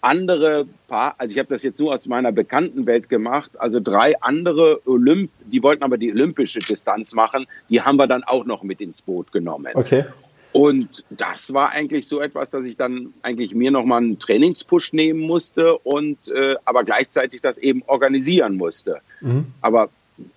andere 0.00 0.66
Paar, 0.86 1.14
also 1.18 1.32
ich 1.32 1.38
habe 1.38 1.48
das 1.48 1.62
jetzt 1.62 1.80
nur 1.80 1.92
aus 1.92 2.06
meiner 2.06 2.30
bekannten 2.30 2.86
Welt 2.86 3.08
gemacht, 3.08 3.52
also 3.58 3.80
drei 3.80 4.20
andere 4.22 4.80
Olymp, 4.86 5.30
die 5.46 5.62
wollten 5.62 5.82
aber 5.82 5.98
die 5.98 6.12
olympische 6.12 6.60
Distanz 6.60 7.14
machen, 7.14 7.46
die 7.68 7.80
haben 7.80 7.96
wir 7.96 8.06
dann 8.06 8.22
auch 8.22 8.44
noch 8.44 8.62
mit 8.62 8.80
ins 8.80 9.02
Boot 9.02 9.32
genommen. 9.32 9.72
Okay. 9.74 10.04
Und 10.54 11.04
das 11.10 11.52
war 11.52 11.70
eigentlich 11.70 12.06
so 12.06 12.20
etwas, 12.20 12.50
dass 12.50 12.64
ich 12.64 12.76
dann 12.76 13.12
eigentlich 13.22 13.56
mir 13.56 13.72
nochmal 13.72 13.98
einen 13.98 14.20
Trainingspush 14.20 14.92
nehmen 14.92 15.18
musste 15.18 15.76
und 15.78 16.28
äh, 16.28 16.54
aber 16.64 16.84
gleichzeitig 16.84 17.40
das 17.40 17.58
eben 17.58 17.82
organisieren 17.88 18.56
musste. 18.56 19.00
Mhm. 19.20 19.46
Aber 19.62 19.88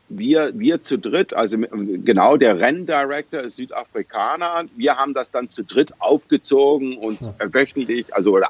wir, 0.10 0.58
wir 0.58 0.82
zu 0.82 0.98
dritt, 0.98 1.36
also 1.36 1.60
genau 1.60 2.36
der 2.36 2.60
Renndirektor 2.60 3.42
ist 3.42 3.58
Südafrikaner, 3.58 4.66
wir 4.76 4.96
haben 4.96 5.14
das 5.14 5.32
dann 5.32 5.50
zu 5.50 5.64
dritt 5.64 5.94
aufgezogen 6.00 6.98
und 6.98 7.20
wöchentlich, 7.54 8.12
also 8.16 8.32
oder 8.32 8.50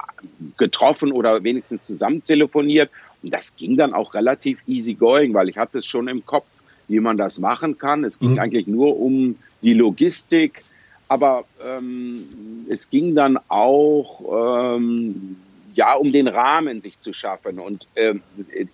getroffen 0.56 1.12
oder 1.12 1.44
wenigstens 1.44 1.84
zusammen 1.84 2.24
telefoniert. 2.24 2.90
Und 3.24 3.34
das 3.34 3.58
ging 3.58 3.76
dann 3.76 3.92
auch 3.92 4.14
relativ 4.14 4.60
easy 4.68 4.94
going, 4.94 5.34
weil 5.34 5.50
ich 5.50 5.58
hatte 5.58 5.80
es 5.80 5.86
schon 5.86 6.08
im 6.08 6.26
Kopf, 6.26 6.48
wie 6.88 7.02
man 7.02 7.18
das 7.18 7.40
machen 7.40 7.78
kann. 7.78 8.06
Es 8.06 8.20
ging 8.20 8.32
mhm. 8.34 8.40
eigentlich 8.40 8.68
nur 8.68 8.98
um 8.98 9.36
die 9.62 9.74
Logistik, 9.74 10.64
aber 11.08 11.46
ähm, 11.66 12.66
es 12.70 12.90
ging 12.90 13.16
dann 13.16 13.40
auch 13.48 14.76
ähm, 14.76 15.38
ja, 15.78 15.94
um 15.94 16.12
den 16.12 16.28
Rahmen 16.28 16.82
sich 16.82 17.00
zu 17.00 17.14
schaffen. 17.14 17.60
Und, 17.60 17.88
ähm, 17.96 18.24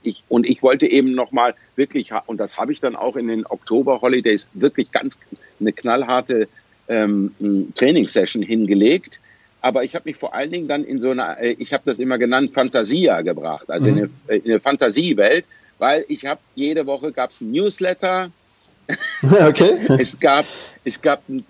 ich, 0.04 0.24
und 0.30 0.48
ich 0.48 0.64
wollte 0.64 0.88
eben 0.88 1.14
nochmal 1.14 1.54
wirklich, 1.76 2.12
und 2.28 2.38
das 2.38 2.58
habe 2.58 2.72
ich 2.72 2.80
dann 2.80 2.96
auch 2.96 3.18
in 3.18 3.28
den 3.28 3.46
Oktober-Holidays 3.46 4.48
wirklich 4.54 4.90
ganz 4.92 5.18
eine 5.60 5.74
knallharte 5.74 6.48
ähm, 6.88 7.34
Trainingssession 7.76 8.42
hingelegt. 8.42 9.20
Aber 9.62 9.84
ich 9.84 9.96
habe 9.96 10.04
mich 10.06 10.16
vor 10.16 10.34
allen 10.34 10.52
Dingen 10.52 10.70
dann 10.70 10.86
in 10.86 11.02
so 11.02 11.10
einer, 11.12 11.38
äh, 11.40 11.56
ich 11.60 11.74
habe 11.74 11.84
das 11.86 12.00
immer 12.00 12.18
genannt, 12.18 12.54
Fantasia 12.54 13.22
gebracht, 13.22 13.70
also 13.70 13.92
mhm. 13.92 13.98
in, 13.98 14.04
eine, 14.04 14.10
äh, 14.28 14.38
in 14.38 14.52
eine 14.52 14.60
Fantasiewelt, 14.62 15.46
weil 15.80 16.06
ich 16.08 16.26
habe 16.26 16.40
jede 16.56 16.86
Woche 16.86 17.12
gab 17.12 17.32
es 17.32 17.42
ein 17.42 17.52
Newsletter, 17.52 18.32
okay. 19.48 19.78
es 20.00 20.20
gab 20.20 20.46
es 20.86 21.02
gab 21.02 21.28
ein 21.30 21.46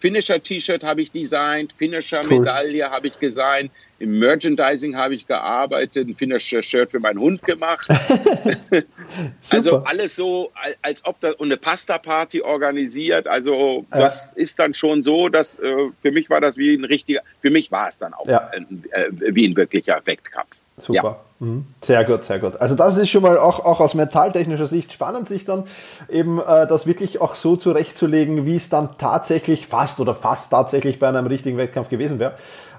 Finisher-T-Shirt 0.00 0.82
habe 0.82 1.02
ich 1.02 1.10
designt, 1.12 1.72
Finisher-Medaille 1.76 2.84
cool. 2.84 2.90
habe 2.90 3.06
ich 3.08 3.14
designt, 3.14 3.70
im 3.98 4.18
Merchandising 4.18 4.96
habe 4.96 5.14
ich 5.14 5.26
gearbeitet, 5.26 6.08
ein 6.08 6.16
Finisher-Shirt 6.16 6.90
für 6.90 6.98
meinen 6.98 7.20
Hund 7.20 7.42
gemacht. 7.42 7.86
also 9.50 9.84
alles 9.84 10.16
so, 10.16 10.50
als 10.80 11.04
ob 11.04 11.20
das, 11.20 11.36
und 11.36 11.48
eine 11.48 11.56
Pasta-Party 11.56 12.40
organisiert. 12.40 13.28
Also 13.28 13.86
das 13.90 14.32
ja. 14.34 14.42
ist 14.42 14.58
dann 14.58 14.74
schon 14.74 15.02
so, 15.02 15.28
dass 15.28 15.56
äh, 15.58 15.90
für 16.00 16.10
mich 16.10 16.30
war 16.30 16.40
das 16.40 16.56
wie 16.56 16.74
ein 16.74 16.84
richtiger, 16.84 17.20
für 17.40 17.50
mich 17.50 17.70
war 17.70 17.88
es 17.88 17.98
dann 17.98 18.14
auch 18.14 18.26
ja. 18.26 18.50
äh, 18.52 19.06
wie 19.10 19.46
ein 19.46 19.56
wirklicher 19.56 20.00
Wettkampf. 20.04 20.56
Super. 20.78 21.20
Ja. 21.40 21.46
Mhm. 21.46 21.66
Sehr 21.80 22.04
gut, 22.04 22.24
sehr 22.24 22.38
gut. 22.38 22.56
Also 22.56 22.74
das 22.76 22.96
ist 22.96 23.10
schon 23.10 23.22
mal 23.22 23.36
auch, 23.36 23.64
auch 23.64 23.80
aus 23.80 23.94
mentaltechnischer 23.94 24.66
Sicht 24.66 24.92
spannend, 24.92 25.28
sich 25.28 25.44
dann 25.44 25.64
eben 26.08 26.38
äh, 26.38 26.66
das 26.66 26.86
wirklich 26.86 27.20
auch 27.20 27.34
so 27.34 27.56
zurechtzulegen, 27.56 28.46
wie 28.46 28.56
es 28.56 28.68
dann 28.68 28.90
tatsächlich 28.96 29.66
fast 29.66 30.00
oder 30.00 30.14
fast 30.14 30.50
tatsächlich 30.50 30.98
bei 30.98 31.08
einem 31.08 31.26
richtigen 31.26 31.58
Wettkampf 31.58 31.88
gewesen 31.88 32.18
wäre. 32.18 32.34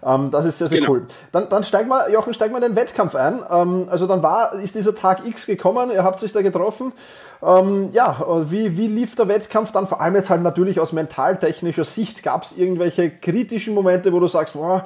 Ähm, 0.06 0.32
das 0.32 0.46
ist 0.46 0.58
sehr, 0.58 0.68
sehr 0.68 0.80
genau. 0.80 0.92
cool. 0.92 1.08
Dann, 1.32 1.50
dann 1.50 1.64
steig 1.64 1.88
mal, 1.88 2.12
Jochen, 2.12 2.34
steig 2.34 2.52
mal 2.52 2.62
in 2.62 2.70
den 2.72 2.76
Wettkampf 2.76 3.16
ein. 3.16 3.42
Ähm, 3.50 3.88
also 3.90 4.08
dann 4.08 4.24
war, 4.24 4.54
ist 4.54 4.76
dieser 4.76 4.96
Tag 4.96 5.26
X 5.26 5.46
gekommen, 5.46 5.92
ihr 5.92 6.04
habt 6.04 6.24
euch 6.24 6.32
da 6.32 6.42
getroffen. 6.42 6.94
Ähm, 7.42 7.90
ja, 7.92 8.26
wie, 8.50 8.78
wie 8.78 8.88
lief 8.88 9.16
der 9.16 9.28
Wettkampf 9.28 9.72
dann? 9.72 9.88
Vor 9.88 10.02
allem 10.02 10.16
jetzt 10.16 10.30
halt 10.30 10.42
natürlich 10.42 10.80
aus 10.80 10.94
mentaltechnischer 10.94 11.84
Sicht. 11.84 12.24
Gab 12.24 12.44
es 12.44 12.58
irgendwelche 12.58 13.10
kritischen 13.10 13.74
Momente, 13.74 14.14
wo 14.14 14.20
du 14.20 14.28
sagst, 14.28 14.54
boah, 14.54 14.86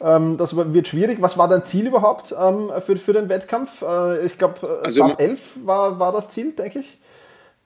ähm, 0.00 0.36
das 0.36 0.56
wird 0.56 0.88
schwierig. 0.88 1.18
Was 1.20 1.36
war 1.36 1.48
dein 1.48 1.64
Ziel 1.64 1.86
überhaupt 1.86 2.34
ähm, 2.40 2.70
für, 2.80 2.96
für 2.96 3.12
den 3.12 3.28
Wettkampf? 3.28 3.82
Äh, 3.82 4.24
ich 4.26 4.38
glaube, 4.38 4.54
äh, 4.62 4.86
also, 4.86 5.08
Sub 5.08 5.20
11 5.20 5.40
war, 5.64 5.98
war 5.98 6.12
das 6.12 6.30
Ziel, 6.30 6.52
denke 6.52 6.80
ich. 6.80 6.98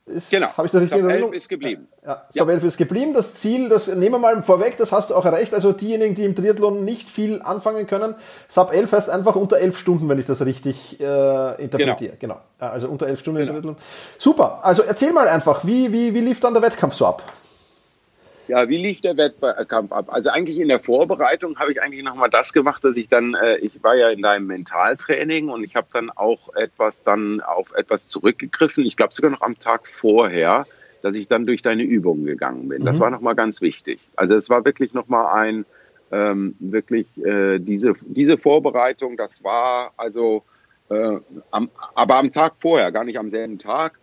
Ist, 0.07 0.31
genau. 0.31 0.49
Habe 0.57 0.67
ich 0.67 0.73
das 0.73 0.83
richtig 0.83 0.99
in 0.99 1.09
Erinnerung? 1.09 1.33
ist 1.33 1.49
geblieben. 1.49 1.89
Ja, 2.03 2.09
ja. 2.09 2.25
Sub 2.31 2.49
11 2.49 2.65
ist 2.65 2.77
geblieben. 2.77 3.15
Das 3.15 3.35
Ziel, 3.35 3.69
das 3.69 3.87
nehmen 3.87 4.13
wir 4.13 4.19
mal 4.19 4.43
vorweg, 4.43 4.77
das 4.77 4.93
hast 4.93 5.11
du 5.11 5.15
auch 5.15 5.25
erreicht. 5.25 5.55
Also 5.55 5.73
diejenigen, 5.73 6.15
die 6.15 6.25
im 6.25 6.35
Triathlon 6.35 6.85
nicht 6.85 7.09
viel 7.09 7.41
anfangen 7.43 7.87
können, 7.87 8.15
Sub 8.49 8.73
11 8.73 8.93
heißt 8.93 9.11
einfach 9.11 9.37
unter 9.37 9.59
11 9.59 9.79
Stunden, 9.79 10.09
wenn 10.09 10.19
ich 10.19 10.27
das 10.27 10.45
richtig 10.45 10.99
äh, 11.01 11.63
interpretiere. 11.63 12.17
Genau. 12.19 12.41
genau. 12.59 12.73
Also 12.73 12.89
unter 12.89 13.07
11 13.07 13.21
Stunden 13.21 13.41
genau. 13.41 13.51
im 13.51 13.57
Triathlon. 13.57 13.77
Super. 14.19 14.61
Also 14.63 14.83
erzähl 14.83 15.13
mal 15.13 15.29
einfach, 15.29 15.65
wie, 15.65 15.93
wie, 15.93 16.15
wie 16.15 16.21
lief 16.21 16.41
dann 16.41 16.55
der 16.55 16.63
Wettkampf 16.63 16.95
so 16.95 17.07
ab? 17.07 17.23
Ja, 18.49 18.69
wie 18.69 18.79
lief 18.79 19.01
der 19.01 19.17
Wettkampf 19.17 19.93
ab? 19.93 20.07
Also 20.09 20.31
eigentlich 20.31 20.59
in 20.59 20.69
der 20.69 20.81
Vorbereitung 20.81 21.59
habe 21.59 21.73
ich 21.73 21.81
eigentlich 21.81 22.03
nochmal 22.03 22.31
das 22.31 22.53
gemacht, 22.53 22.83
dass 22.85 22.97
ich 22.97 23.09
dann, 23.09 23.35
äh, 23.35 23.59
ich 23.59 23.83
war 23.83 23.95
ja 23.97 24.11
in 24.11 24.23
deinem 24.23 24.47
Mentaltraining 24.47 25.49
und 25.49 25.63
ich 25.63 25.77
habe 25.77 25.87
dann 25.93 26.11
auch 26.11 26.55
etwas 26.55 27.05
dann 27.05 27.41
auf 27.41 27.73
etwas 27.75 28.09
zurückgegriffen. 28.09 28.85
Ich 28.85 28.97
glaube 28.97 29.15
sogar 29.15 29.31
noch 29.31 29.43
am 29.43 29.59
Tag 29.59 29.87
vorher, 29.87 30.67
dass 31.03 31.15
ich 31.15 31.29
dann 31.29 31.47
durch 31.47 31.63
deine 31.63 31.83
Übungen 31.85 32.25
gegangen 32.25 32.69
bin. 32.69 32.83
Mhm. 32.83 32.87
Das 32.87 32.99
war 33.01 33.11
nochmal 33.11 33.35
ganz 33.35 33.61
wichtig. 33.61 34.01
Also 34.17 34.35
es 34.35 34.51
war 34.51 34.65
wirklich 34.65 34.95
nochmal 34.95 35.39
ein, 35.39 35.65
ähm, 36.13 36.57
wirklich 36.59 37.07
äh, 37.25 37.59
diese, 37.59 37.95
diese 38.01 38.37
Vorbereitung, 38.37 39.17
das 39.17 39.45
war 39.45 39.93
also, 39.97 40.43
äh, 40.89 41.19
am, 41.51 41.71
aber 41.95 42.17
am 42.17 42.33
Tag 42.33 42.55
vorher, 42.59 42.91
gar 42.91 43.05
nicht 43.05 43.19
am 43.19 43.31
selben 43.31 43.59
Tag. 43.59 43.99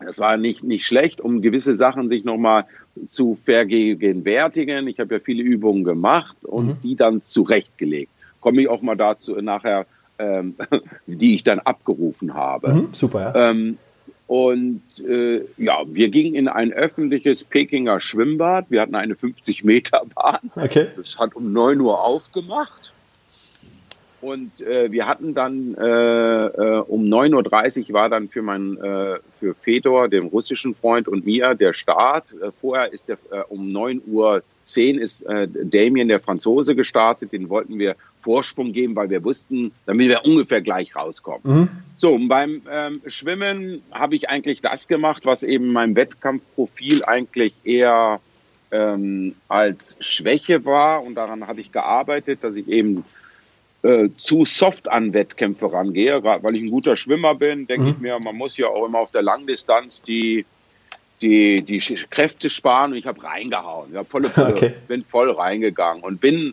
Das 0.00 0.18
war 0.18 0.36
nicht, 0.38 0.64
nicht 0.64 0.86
schlecht, 0.86 1.20
um 1.20 1.42
gewisse 1.42 1.76
Sachen 1.76 2.08
sich 2.08 2.24
nochmal 2.24 2.66
zu 3.08 3.34
vergegenwärtigen. 3.34 4.88
Ich 4.88 5.00
habe 5.00 5.14
ja 5.14 5.20
viele 5.20 5.42
Übungen 5.42 5.84
gemacht 5.84 6.36
und 6.42 6.66
mhm. 6.66 6.76
die 6.82 6.96
dann 6.96 7.22
zurechtgelegt. 7.24 8.10
Komme 8.40 8.62
ich 8.62 8.68
auch 8.68 8.82
mal 8.82 8.96
dazu 8.96 9.34
nachher, 9.36 9.86
ähm, 10.18 10.54
die 11.06 11.34
ich 11.34 11.44
dann 11.44 11.60
abgerufen 11.60 12.34
habe. 12.34 12.72
Mhm, 12.72 12.88
super, 12.92 13.34
ja. 13.34 13.50
Ähm, 13.50 13.78
und 14.26 14.82
äh, 15.08 15.44
ja, 15.56 15.82
wir 15.86 16.08
gingen 16.08 16.36
in 16.36 16.46
ein 16.46 16.72
öffentliches 16.72 17.42
Pekinger 17.42 18.00
Schwimmbad. 18.00 18.66
Wir 18.68 18.80
hatten 18.80 18.94
eine 18.94 19.16
50 19.16 19.64
Meter 19.64 20.02
Bahn. 20.14 20.52
Okay. 20.54 20.86
Das 20.96 21.18
hat 21.18 21.34
um 21.34 21.52
9 21.52 21.80
Uhr 21.80 22.00
aufgemacht. 22.04 22.92
Und 24.20 24.60
äh, 24.60 24.92
wir 24.92 25.06
hatten 25.06 25.34
dann 25.34 25.74
äh, 25.74 25.82
äh, 25.82 26.82
um 26.86 27.04
9.30 27.04 27.88
Uhr 27.88 27.94
war 27.94 28.08
dann 28.10 28.28
für 28.28 28.42
meinen 28.42 28.76
äh, 28.76 29.18
für 29.38 29.54
Fedor, 29.54 30.08
dem 30.08 30.26
russischen 30.26 30.74
Freund 30.74 31.08
und 31.08 31.24
mir 31.24 31.54
der 31.54 31.72
Start. 31.72 32.34
Äh, 32.34 32.50
vorher 32.52 32.92
ist 32.92 33.08
der 33.08 33.16
äh, 33.30 33.42
um 33.48 33.68
9.10 33.68 34.04
Uhr 34.08 34.42
ist 35.00 35.22
äh, 35.22 35.48
Damien, 35.48 36.08
der 36.08 36.20
Franzose, 36.20 36.74
gestartet. 36.74 37.32
Den 37.32 37.48
wollten 37.48 37.78
wir 37.78 37.96
Vorsprung 38.20 38.72
geben, 38.72 38.94
weil 38.94 39.08
wir 39.08 39.24
wussten, 39.24 39.72
damit 39.86 40.08
wir 40.08 40.24
ungefähr 40.26 40.60
gleich 40.60 40.94
rauskommen. 40.94 41.40
Mhm. 41.42 41.68
So, 41.96 42.12
und 42.12 42.28
beim 42.28 42.62
ähm, 42.70 43.00
Schwimmen 43.06 43.82
habe 43.90 44.16
ich 44.16 44.28
eigentlich 44.28 44.60
das 44.60 44.86
gemacht, 44.86 45.24
was 45.24 45.42
eben 45.42 45.72
mein 45.72 45.96
Wettkampfprofil 45.96 47.04
eigentlich 47.04 47.54
eher 47.64 48.20
ähm, 48.70 49.34
als 49.48 49.96
Schwäche 50.00 50.64
war. 50.66 51.02
Und 51.02 51.14
daran 51.14 51.46
habe 51.46 51.62
ich 51.62 51.72
gearbeitet, 51.72 52.44
dass 52.44 52.56
ich 52.56 52.68
eben 52.68 53.04
äh, 53.82 54.10
zu 54.16 54.44
soft 54.44 54.90
an 54.90 55.14
Wettkämpfe 55.14 55.72
rangehe, 55.72 56.22
weil 56.22 56.54
ich 56.54 56.62
ein 56.62 56.70
guter 56.70 56.96
Schwimmer 56.96 57.34
bin, 57.34 57.66
denke 57.66 57.84
mhm. 57.84 57.90
ich 57.92 57.98
mir, 57.98 58.18
man 58.18 58.36
muss 58.36 58.58
ja 58.58 58.66
auch 58.68 58.86
immer 58.86 58.98
auf 58.98 59.10
der 59.10 59.22
Langdistanz 59.22 60.02
die, 60.02 60.44
die, 61.22 61.62
die 61.62 61.78
Kräfte 62.10 62.50
sparen 62.50 62.92
und 62.92 62.98
ich 62.98 63.06
habe 63.06 63.22
reingehauen. 63.22 63.90
Ich 63.90 63.96
hab 63.96 64.10
volle 64.10 64.28
Pulle, 64.28 64.54
okay. 64.54 64.74
bin 64.88 65.02
voll 65.04 65.30
reingegangen 65.30 66.02
und 66.02 66.20
bin 66.20 66.52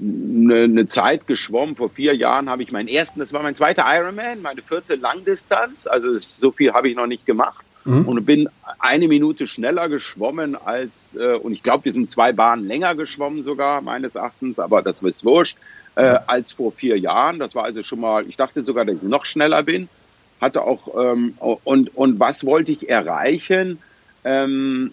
eine, 0.00 0.62
eine 0.62 0.86
Zeit 0.86 1.26
geschwommen. 1.26 1.74
Vor 1.74 1.88
vier 1.88 2.14
Jahren 2.14 2.48
habe 2.48 2.62
ich 2.62 2.70
meinen 2.70 2.88
ersten, 2.88 3.18
das 3.18 3.32
war 3.32 3.42
mein 3.42 3.56
zweiter 3.56 3.84
Ironman, 3.88 4.42
meine 4.42 4.62
vierte 4.62 4.94
Langdistanz. 4.94 5.88
Also 5.88 6.14
so 6.16 6.52
viel 6.52 6.72
habe 6.72 6.88
ich 6.88 6.96
noch 6.96 7.08
nicht 7.08 7.26
gemacht. 7.26 7.64
Mhm. 7.84 8.06
Und 8.06 8.24
bin 8.24 8.48
eine 8.78 9.08
Minute 9.08 9.48
schneller 9.48 9.88
geschwommen 9.88 10.54
als, 10.54 11.16
äh, 11.16 11.34
und 11.34 11.52
ich 11.52 11.64
glaube, 11.64 11.86
wir 11.86 11.92
sind 11.92 12.08
zwei 12.08 12.32
Bahnen 12.32 12.68
länger 12.68 12.94
geschwommen 12.94 13.42
sogar, 13.42 13.80
meines 13.80 14.14
Erachtens, 14.14 14.60
aber 14.60 14.82
das 14.82 15.02
ist 15.02 15.24
wurscht 15.24 15.56
äh, 15.96 16.18
als 16.26 16.52
vor 16.52 16.72
vier 16.72 16.98
Jahren. 16.98 17.38
Das 17.38 17.54
war 17.54 17.64
also 17.64 17.82
schon 17.82 18.00
mal, 18.00 18.26
ich 18.26 18.36
dachte 18.36 18.64
sogar, 18.64 18.84
dass 18.84 18.96
ich 18.96 19.02
noch 19.02 19.24
schneller 19.24 19.62
bin. 19.62 19.88
Hatte 20.40 20.62
auch, 20.62 20.88
ähm, 20.98 21.34
und, 21.38 21.96
und 21.96 22.18
was 22.18 22.44
wollte 22.44 22.72
ich 22.72 22.88
erreichen? 22.88 23.78
ähm, 24.24 24.92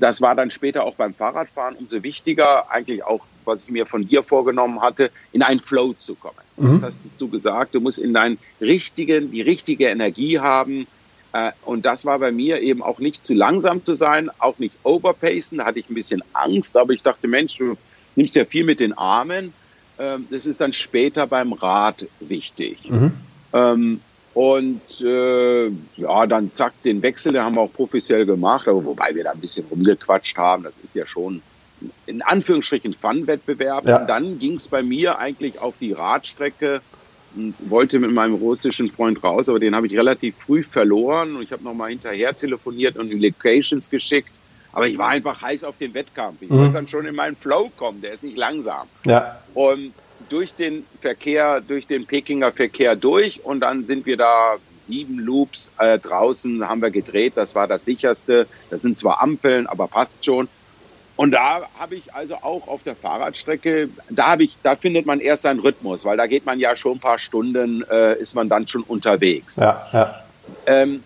das 0.00 0.20
war 0.22 0.34
dann 0.34 0.50
später 0.50 0.84
auch 0.84 0.94
beim 0.94 1.14
Fahrradfahren 1.14 1.76
umso 1.76 2.02
wichtiger, 2.02 2.70
eigentlich 2.70 3.04
auch, 3.04 3.20
was 3.44 3.64
ich 3.64 3.70
mir 3.70 3.86
von 3.86 4.06
dir 4.06 4.22
vorgenommen 4.22 4.80
hatte, 4.80 5.10
in 5.32 5.42
einen 5.42 5.60
Flow 5.60 5.92
zu 5.92 6.14
kommen. 6.14 6.36
Mhm. 6.56 6.80
Das 6.80 7.04
hast 7.04 7.20
du 7.20 7.28
gesagt, 7.28 7.74
du 7.74 7.80
musst 7.80 7.98
in 7.98 8.14
deinen 8.14 8.38
richtigen, 8.60 9.30
die 9.30 9.42
richtige 9.42 9.88
Energie 9.88 10.38
haben. 10.38 10.86
Äh, 11.34 11.52
und 11.64 11.84
das 11.84 12.06
war 12.06 12.18
bei 12.18 12.32
mir 12.32 12.60
eben 12.60 12.82
auch 12.82 12.98
nicht 12.98 13.26
zu 13.26 13.34
langsam 13.34 13.84
zu 13.84 13.94
sein, 13.94 14.30
auch 14.38 14.58
nicht 14.58 14.78
overpacen. 14.84 15.58
Da 15.58 15.66
hatte 15.66 15.78
ich 15.78 15.90
ein 15.90 15.94
bisschen 15.94 16.22
Angst, 16.32 16.76
aber 16.76 16.94
ich 16.94 17.02
dachte, 17.02 17.28
Mensch, 17.28 17.58
du 17.58 17.76
nimmst 18.16 18.36
ja 18.36 18.46
viel 18.46 18.64
mit 18.64 18.80
den 18.80 18.96
Armen. 18.96 19.52
Ähm, 20.02 20.26
das 20.30 20.46
ist 20.46 20.60
dann 20.60 20.72
später 20.72 21.26
beim 21.26 21.52
Rad 21.52 22.06
wichtig. 22.20 22.90
Mhm. 22.90 23.12
Ähm, 23.52 24.00
und 24.34 25.00
äh, 25.02 25.68
ja, 25.96 26.26
dann 26.26 26.52
zack, 26.52 26.72
den 26.82 27.02
Wechsel, 27.02 27.32
den 27.32 27.42
haben 27.42 27.54
wir 27.54 27.60
auch 27.60 27.72
professionell 27.72 28.24
gemacht, 28.24 28.66
aber 28.66 28.84
wobei 28.84 29.14
wir 29.14 29.24
da 29.24 29.30
ein 29.30 29.40
bisschen 29.40 29.66
rumgequatscht 29.70 30.36
haben. 30.38 30.64
Das 30.64 30.78
ist 30.78 30.94
ja 30.94 31.06
schon 31.06 31.42
in 32.06 32.22
Anführungsstrichen 32.22 32.94
Fun-Wettbewerb. 32.94 33.86
Ja. 33.86 34.00
Und 34.00 34.08
dann 34.08 34.38
ging 34.38 34.54
es 34.54 34.68
bei 34.68 34.82
mir 34.82 35.18
eigentlich 35.18 35.58
auf 35.58 35.74
die 35.80 35.92
Radstrecke 35.92 36.80
und 37.36 37.54
wollte 37.70 37.98
mit 37.98 38.12
meinem 38.12 38.34
russischen 38.34 38.90
Freund 38.90 39.22
raus, 39.22 39.48
aber 39.48 39.58
den 39.58 39.74
habe 39.74 39.86
ich 39.86 39.96
relativ 39.96 40.34
früh 40.36 40.62
verloren 40.62 41.36
und 41.36 41.42
ich 41.42 41.52
habe 41.52 41.64
nochmal 41.64 41.90
hinterher 41.90 42.36
telefoniert 42.36 42.96
und 42.96 43.08
die 43.10 43.18
Locations 43.18 43.88
geschickt. 43.88 44.38
Aber 44.72 44.86
ich 44.88 44.98
war 44.98 45.08
einfach 45.08 45.42
heiß 45.42 45.64
auf 45.64 45.76
den 45.78 45.94
Wettkampf. 45.94 46.40
Ich 46.40 46.50
mhm. 46.50 46.58
wollte 46.58 46.72
dann 46.72 46.88
schon 46.88 47.06
in 47.06 47.14
meinen 47.14 47.36
Flow 47.36 47.70
kommen, 47.76 48.00
der 48.00 48.12
ist 48.12 48.24
nicht 48.24 48.36
langsam. 48.36 48.88
Ja. 49.04 49.38
Und 49.54 49.92
durch 50.28 50.54
den 50.54 50.84
Verkehr, 51.00 51.60
durch 51.60 51.86
den 51.86 52.06
Pekinger 52.06 52.52
Verkehr 52.52 52.96
durch 52.96 53.44
und 53.44 53.60
dann 53.60 53.86
sind 53.86 54.06
wir 54.06 54.16
da 54.16 54.56
sieben 54.80 55.18
Loops 55.18 55.70
äh, 55.78 55.98
draußen, 55.98 56.68
haben 56.68 56.82
wir 56.82 56.90
gedreht. 56.90 57.34
Das 57.36 57.54
war 57.54 57.66
das 57.66 57.84
sicherste. 57.84 58.46
Das 58.70 58.82
sind 58.82 58.98
zwar 58.98 59.20
Ampeln, 59.20 59.66
aber 59.66 59.86
passt 59.86 60.24
schon. 60.24 60.48
Und 61.16 61.32
da 61.32 61.62
habe 61.78 61.94
ich 61.94 62.14
also 62.14 62.36
auch 62.36 62.66
auf 62.68 62.82
der 62.82 62.96
Fahrradstrecke, 62.96 63.90
da 64.08 64.28
habe 64.28 64.44
ich, 64.44 64.56
da 64.62 64.74
findet 64.76 65.06
man 65.06 65.20
erst 65.20 65.42
seinen 65.42 65.60
Rhythmus, 65.60 66.04
weil 66.04 66.16
da 66.16 66.26
geht 66.26 66.46
man 66.46 66.58
ja 66.58 66.74
schon 66.74 66.96
ein 66.96 67.00
paar 67.00 67.18
Stunden, 67.18 67.84
äh, 67.90 68.18
ist 68.18 68.34
man 68.34 68.48
dann 68.48 68.66
schon 68.66 68.82
unterwegs. 68.82 69.56
Ja, 69.56 69.86
ja. 69.92 70.24
Ähm, 70.66 71.04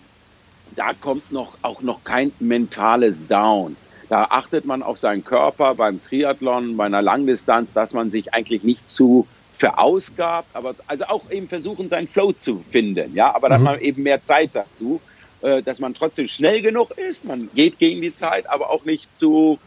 da 0.76 0.92
kommt 0.92 1.32
noch 1.32 1.58
auch 1.62 1.82
noch 1.82 2.04
kein 2.04 2.32
mentales 2.38 3.26
Down. 3.26 3.76
Da 4.08 4.24
achtet 4.30 4.64
man 4.64 4.82
auf 4.82 4.98
seinen 4.98 5.24
Körper 5.24 5.74
beim 5.74 6.02
Triathlon, 6.02 6.76
bei 6.76 6.86
einer 6.86 7.02
Langdistanz, 7.02 7.72
dass 7.72 7.92
man 7.92 8.10
sich 8.10 8.34
eigentlich 8.34 8.62
nicht 8.62 8.88
zu 8.88 9.26
verausgabt, 9.56 10.48
aber 10.54 10.74
also 10.86 11.06
auch 11.06 11.30
eben 11.30 11.48
versuchen, 11.48 11.88
seinen 11.88 12.06
Flow 12.06 12.32
zu 12.32 12.62
finden. 12.70 13.14
Ja, 13.14 13.34
aber 13.34 13.48
dann 13.48 13.62
mhm. 13.62 13.68
hat 13.68 13.76
man 13.76 13.84
eben 13.84 14.02
mehr 14.02 14.22
Zeit 14.22 14.50
dazu, 14.52 15.00
äh, 15.40 15.62
dass 15.62 15.80
man 15.80 15.94
trotzdem 15.94 16.28
schnell 16.28 16.60
genug 16.62 16.90
ist. 16.96 17.24
Man 17.24 17.48
geht 17.54 17.78
gegen 17.78 18.00
die 18.00 18.14
Zeit, 18.14 18.48
aber 18.48 18.70
auch 18.70 18.84
nicht 18.84 19.16
zu 19.16 19.58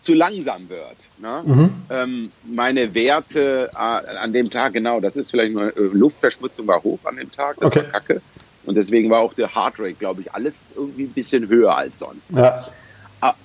zu 0.00 0.14
langsam 0.14 0.68
wird. 0.68 0.96
Ne? 1.18 1.42
Mhm. 1.44 1.70
Ähm, 1.90 2.32
meine 2.44 2.94
Werte 2.94 3.70
äh, 3.72 3.76
an 3.76 4.32
dem 4.32 4.50
Tag, 4.50 4.72
genau, 4.72 5.00
das 5.00 5.16
ist 5.16 5.30
vielleicht 5.30 5.52
nur 5.52 5.76
äh, 5.76 5.80
Luftverschmutzung 5.92 6.66
war 6.66 6.82
hoch 6.82 7.00
an 7.04 7.16
dem 7.16 7.30
Tag, 7.30 7.56
das 7.60 7.66
okay. 7.66 7.82
war 7.82 8.00
kacke. 8.00 8.22
Und 8.70 8.76
deswegen 8.76 9.10
war 9.10 9.18
auch 9.18 9.34
der 9.34 9.52
Heartrate, 9.52 9.94
glaube 9.94 10.20
ich, 10.20 10.32
alles 10.32 10.60
irgendwie 10.76 11.02
ein 11.02 11.12
bisschen 11.12 11.48
höher 11.48 11.76
als 11.76 11.98
sonst. 11.98 12.30
Ja. 12.30 12.68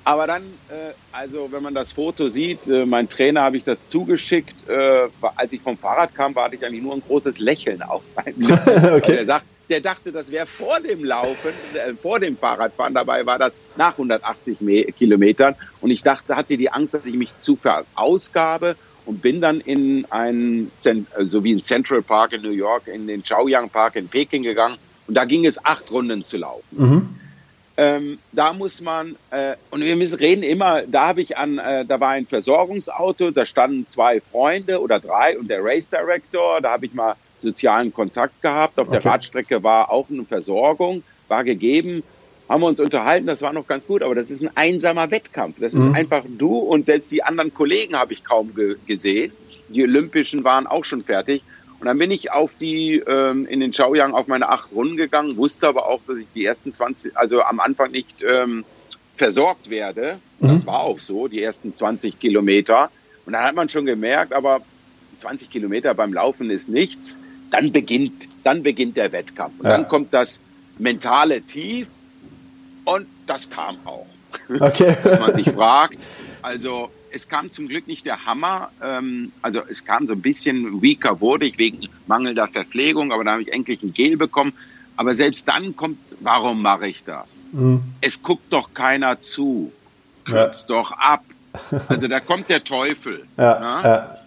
Aber 0.04 0.28
dann, 0.28 0.44
äh, 0.70 0.94
also 1.12 1.48
wenn 1.52 1.64
man 1.64 1.74
das 1.74 1.94
Foto 1.94 2.28
sieht, 2.28 2.68
äh, 2.68 2.86
mein 2.86 3.10
Trainer 3.10 3.42
habe 3.42 3.58
ich 3.58 3.64
das 3.64 3.80
zugeschickt. 3.90 4.70
Äh, 4.70 5.08
als 5.36 5.52
ich 5.52 5.62
vom 5.62 5.80
Fahrrad 5.80 6.14
kam, 6.14 6.36
war 6.36 6.54
ich 6.54 6.64
eigentlich 6.64 6.84
nur 6.84 6.94
ein 6.94 7.02
großes 7.02 7.40
Lächeln 7.40 7.82
auf 7.82 8.04
meinem 8.16 8.40
Lippen. 8.40 8.94
okay. 8.94 9.16
der, 9.16 9.26
dachte, 9.26 9.48
der 9.68 9.82
dachte, 9.82 10.12
das 10.12 10.32
wäre 10.32 10.46
vor 10.46 10.80
dem 10.80 11.04
Laufen, 11.04 11.50
vor 12.00 12.20
dem 12.20 12.38
Fahrradfahren. 12.38 12.94
Dabei 12.94 13.26
war 13.26 13.40
das 13.40 13.56
nach 13.78 13.94
180 13.94 14.62
Me 14.62 14.84
Kilometern. 14.84 15.56
Und 15.82 15.90
ich 15.90 16.04
dachte, 16.04 16.36
hatte 16.36 16.56
die 16.56 16.72
Angst, 16.72 16.94
dass 16.94 17.08
ich 17.08 17.16
mich 17.16 17.32
zu 17.40 17.56
verausgabe 17.56 18.76
und 19.08 19.24
bin 19.24 19.42
dann 19.42 19.60
in 19.60 20.06
einen, 20.12 20.72
so 21.20 21.44
wie 21.44 21.52
in 21.52 21.62
Central 21.62 22.04
Park 22.04 22.34
in 22.34 22.44
New 22.44 22.52
York, 22.52 22.84
in 22.86 23.08
den 23.08 23.24
Chaoyang 23.24 23.72
Park 23.72 23.96
in 23.96 24.08
Peking 24.08 24.44
gegangen. 24.44 24.78
Und 25.08 25.16
da 25.16 25.26
ging 25.26 25.46
es 25.46 25.64
acht 25.64 25.92
Runden 25.92 26.24
zu 26.24 26.38
laufen. 26.38 26.64
Mhm. 26.72 27.10
Ähm, 27.78 28.20
da 28.32 28.54
muss 28.54 28.82
man, 28.82 29.18
äh, 29.32 29.56
und 29.70 29.82
wir 29.82 29.98
müssen 29.98 30.16
reden 30.16 30.44
immer, 30.44 30.84
da 30.84 31.08
habe 31.08 31.22
ich 31.22 31.38
an, 31.38 31.58
äh, 31.58 31.86
da 31.86 32.00
war 32.00 32.12
ein 32.12 32.26
Versorgungsauto, 32.26 33.32
da 33.32 33.46
standen 33.46 33.86
zwei 33.90 34.22
Freunde 34.22 34.80
oder 34.80 35.00
drei 35.00 35.38
und 35.38 35.50
der 35.50 35.62
Race 35.62 35.90
Director, 35.90 36.62
da 36.62 36.72
habe 36.72 36.86
ich 36.86 36.94
mal 36.94 37.16
sozialen 37.40 37.94
Kontakt 37.94 38.42
gehabt. 38.42 38.80
Auf 38.80 38.88
okay. 38.88 39.00
der 39.02 39.12
Radstrecke 39.12 39.62
war 39.62 39.92
auch 39.92 40.10
eine 40.10 40.24
Versorgung, 40.24 41.04
war 41.28 41.44
gegeben, 41.44 42.02
haben 42.48 42.62
wir 42.62 42.68
uns 42.68 42.80
unterhalten, 42.80 43.28
das 43.28 43.42
war 43.42 43.52
noch 43.52 43.68
ganz 43.68 43.88
gut, 43.88 44.04
aber 44.04 44.16
das 44.16 44.32
ist 44.32 44.42
ein 44.42 44.52
einsamer 44.56 45.12
Wettkampf. 45.12 45.58
Das 45.60 45.74
mhm. 45.74 45.82
ist 45.82 45.96
einfach 45.96 46.24
du 46.38 46.58
und 46.60 46.86
selbst 46.86 47.12
die 47.12 47.24
anderen 47.24 47.54
Kollegen 47.54 47.96
habe 47.96 48.14
ich 48.14 48.24
kaum 48.24 48.54
ge 48.56 48.78
gesehen. 48.86 49.34
Die 49.68 49.84
Olympischen 49.84 50.44
waren 50.44 50.68
auch 50.68 50.86
schon 50.86 51.04
fertig. 51.04 51.42
Und 51.80 51.88
dann 51.88 51.98
bin 51.98 52.12
ich 52.12 52.32
auf 52.32 52.52
die, 52.60 52.96
ähm, 52.96 53.46
in 53.48 53.60
den 53.60 53.72
Chaoyang 53.72 54.14
auf 54.14 54.28
meine 54.28 54.50
acht 54.50 54.72
Runden 54.72 54.98
gegangen, 54.98 55.38
wusste 55.38 55.68
aber 55.68 55.88
auch, 55.88 56.00
dass 56.08 56.18
ich 56.18 56.28
die 56.34 56.46
ersten 56.46 56.74
20, 56.74 57.18
also 57.18 57.42
am 57.44 57.60
Anfang 57.60 57.92
nicht 57.92 58.24
ähm, 58.24 58.64
versorgt 59.18 59.70
werde. 59.70 60.20
Mhm. 60.40 60.56
Das 60.56 60.66
war 60.66 60.80
auch 60.82 61.00
so, 61.00 61.28
die 61.28 61.42
ersten 61.42 61.76
20 61.76 62.20
Kilometer. 62.20 62.90
Und 63.26 63.34
dann 63.34 63.44
hat 63.44 63.56
man 63.56 63.70
schon 63.70 63.86
gemerkt, 63.86 64.34
aber 64.34 64.62
20 65.20 65.50
Kilometer 65.50 65.94
beim 65.94 66.14
Laufen 66.14 66.50
ist 66.50 66.70
nichts. 66.70 67.20
Dann 67.52 67.72
beginnt, 67.72 68.28
dann 68.44 68.64
beginnt 68.64 68.98
der 68.98 69.12
Wettkampf. 69.12 69.60
Und 69.60 69.66
ja. 69.66 69.72
dann 69.72 69.88
kommt 69.88 70.14
das 70.14 70.40
mentale 70.78 71.42
Tief. 71.42 71.88
Und 72.86 73.08
das 73.28 73.50
kam 73.50 73.78
auch. 73.86 74.06
Okay. 74.60 74.96
Dass 75.04 75.20
man 75.20 75.36
sich 75.36 75.50
fragt, 75.50 75.98
also 76.42 76.90
es 77.16 77.30
kam 77.30 77.50
zum 77.50 77.70
Glück 77.70 77.88
nicht 77.88 78.06
der 78.06 78.26
Hammer. 78.26 78.70
Ähm, 78.84 79.32
also 79.42 79.62
es 79.68 79.86
kam 79.86 80.06
so 80.06 80.14
ein 80.14 80.22
bisschen 80.22 80.82
weaker 80.82 81.22
wurde 81.22 81.46
ich 81.46 81.58
wegen 81.58 81.88
mangelnder 82.08 82.48
Verpflegung, 82.48 83.14
aber 83.14 83.24
da 83.24 83.32
habe 83.32 83.42
ich 83.42 83.54
endlich 83.54 83.82
ein 83.82 83.94
Gel 83.94 84.18
bekommen. 84.18 84.54
Aber 84.98 85.14
selbst 85.14 85.48
dann 85.48 85.76
kommt, 85.76 85.98
warum 86.20 86.62
mache 86.62 86.88
ich 86.88 87.04
das? 87.04 87.48
Mhm. 87.54 87.82
Es 88.02 88.22
guckt 88.22 88.52
doch 88.52 88.74
keiner 88.74 89.22
zu. 89.22 89.72
Kürzt 90.26 90.70
ja. 90.70 90.76
doch 90.76 90.92
ab. 90.92 91.24
Also 91.88 92.08
da 92.08 92.20
kommt 92.20 92.50
der 92.50 92.64
Teufel. 92.64 93.26
Ja, 93.38 93.60
ne? 93.60 93.88
ja. 93.88 94.18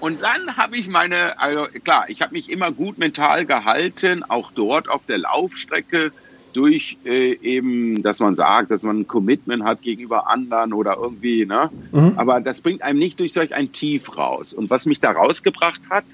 Und 0.00 0.22
dann 0.22 0.56
habe 0.56 0.76
ich 0.76 0.88
meine, 0.88 1.38
also 1.40 1.66
klar, 1.82 2.04
ich 2.08 2.20
habe 2.20 2.32
mich 2.32 2.50
immer 2.50 2.72
gut 2.72 2.98
mental 2.98 3.46
gehalten, 3.46 4.22
auch 4.22 4.50
dort 4.50 4.88
auf 4.88 5.02
der 5.06 5.18
Laufstrecke 5.18 6.12
durch 6.54 6.96
äh, 7.04 7.34
eben, 7.42 8.02
dass 8.02 8.20
man 8.20 8.34
sagt, 8.34 8.70
dass 8.70 8.82
man 8.82 9.00
ein 9.00 9.06
Commitment 9.06 9.64
hat 9.64 9.82
gegenüber 9.82 10.30
anderen 10.30 10.72
oder 10.72 10.96
irgendwie, 10.96 11.44
ne? 11.44 11.70
Mhm. 11.92 12.12
Aber 12.16 12.40
das 12.40 12.60
bringt 12.60 12.82
einem 12.82 12.98
nicht 12.98 13.20
durch 13.20 13.32
solch 13.32 13.54
ein 13.54 13.72
Tief 13.72 14.16
raus. 14.16 14.54
Und 14.54 14.70
was 14.70 14.86
mich 14.86 15.00
da 15.00 15.10
rausgebracht 15.10 15.82
hat, 15.90 16.04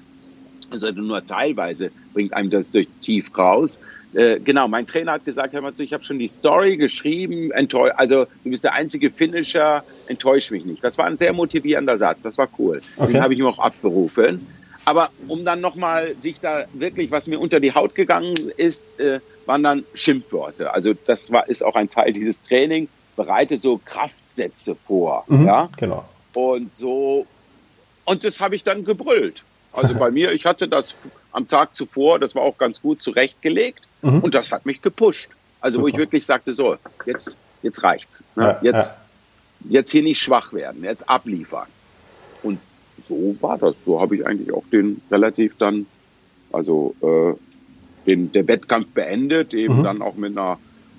also 0.71 0.91
nur 0.91 1.25
teilweise 1.25 1.91
bringt 2.13 2.33
einem 2.33 2.49
das 2.49 2.71
durch 2.71 2.87
Tief 3.01 3.37
raus. 3.37 3.79
Äh, 4.13 4.39
genau, 4.39 4.67
mein 4.67 4.85
Trainer 4.85 5.13
hat 5.13 5.25
gesagt, 5.25 5.53
Herr 5.53 5.61
Matze, 5.61 5.83
ich 5.83 5.93
habe 5.93 6.03
schon 6.03 6.19
die 6.19 6.27
Story 6.27 6.75
geschrieben, 6.75 7.51
enttäusch, 7.51 7.91
also 7.95 8.25
du 8.43 8.49
bist 8.49 8.63
der 8.63 8.73
einzige 8.73 9.09
Finisher, 9.09 9.83
enttäusch 10.07 10.51
mich 10.51 10.65
nicht. 10.65 10.83
Das 10.83 10.97
war 10.97 11.05
ein 11.05 11.15
sehr 11.15 11.31
motivierender 11.31 11.97
Satz, 11.97 12.23
das 12.23 12.37
war 12.37 12.49
cool. 12.59 12.81
Okay. 12.97 13.13
Den 13.13 13.21
habe 13.21 13.33
ich 13.33 13.39
ihm 13.39 13.45
auch 13.45 13.59
abberufen. 13.59 14.45
Aber 14.85 15.09
um 15.27 15.45
dann 15.45 15.61
nochmal 15.61 16.15
sich 16.21 16.39
da 16.39 16.65
wirklich, 16.73 17.11
was 17.11 17.27
mir 17.27 17.39
unter 17.39 17.59
die 17.59 17.73
Haut 17.73 17.95
gegangen 17.95 18.35
ist, 18.57 18.83
äh, 18.99 19.19
waren 19.45 19.63
dann 19.63 19.83
Schimpfworte. 19.93 20.73
Also 20.73 20.93
das 21.05 21.31
war, 21.31 21.47
ist 21.47 21.63
auch 21.63 21.75
ein 21.75 21.89
Teil 21.89 22.13
dieses 22.13 22.41
Trainings, 22.41 22.89
bereitet 23.15 23.61
so 23.61 23.79
Kraftsätze 23.83 24.75
vor. 24.75 25.25
Mhm, 25.27 25.45
ja? 25.45 25.69
Genau. 25.77 26.05
Und 26.33 26.71
so, 26.77 27.25
und 28.05 28.23
das 28.23 28.39
habe 28.39 28.55
ich 28.55 28.63
dann 28.63 28.83
gebrüllt. 28.85 29.43
Also 29.73 29.93
bei 29.95 30.11
mir, 30.11 30.31
ich 30.31 30.45
hatte 30.45 30.67
das 30.67 30.95
am 31.31 31.47
Tag 31.47 31.75
zuvor, 31.75 32.19
das 32.19 32.35
war 32.35 32.41
auch 32.41 32.57
ganz 32.57 32.81
gut 32.81 33.01
zurechtgelegt 33.01 33.81
mhm. 34.01 34.19
und 34.19 34.35
das 34.35 34.51
hat 34.51 34.65
mich 34.65 34.81
gepusht. 34.81 35.29
Also 35.59 35.75
Super. 35.75 35.83
wo 35.83 35.87
ich 35.89 35.97
wirklich 35.97 36.25
sagte, 36.25 36.53
so, 36.53 36.77
jetzt, 37.05 37.37
jetzt 37.61 37.83
reicht's. 37.83 38.23
Ne? 38.35 38.43
Ja, 38.43 38.59
jetzt, 38.61 38.97
ja. 39.65 39.71
jetzt 39.79 39.91
hier 39.91 40.03
nicht 40.03 40.19
schwach 40.19 40.53
werden, 40.53 40.83
jetzt 40.83 41.07
abliefern. 41.07 41.67
So 43.11 43.35
war 43.41 43.57
das. 43.57 43.75
So 43.85 43.99
habe 43.99 44.15
ich 44.15 44.25
eigentlich 44.25 44.53
auch 44.53 44.63
den 44.71 45.01
relativ 45.11 45.57
dann, 45.57 45.85
also 46.53 46.95
äh, 47.01 47.33
den, 48.07 48.31
der 48.31 48.47
Wettkampf 48.47 48.87
beendet, 48.93 49.53
eben 49.53 49.79
mhm. 49.79 49.83
dann 49.83 50.01
auch 50.01 50.15
mit 50.15 50.37
einer 50.37 50.57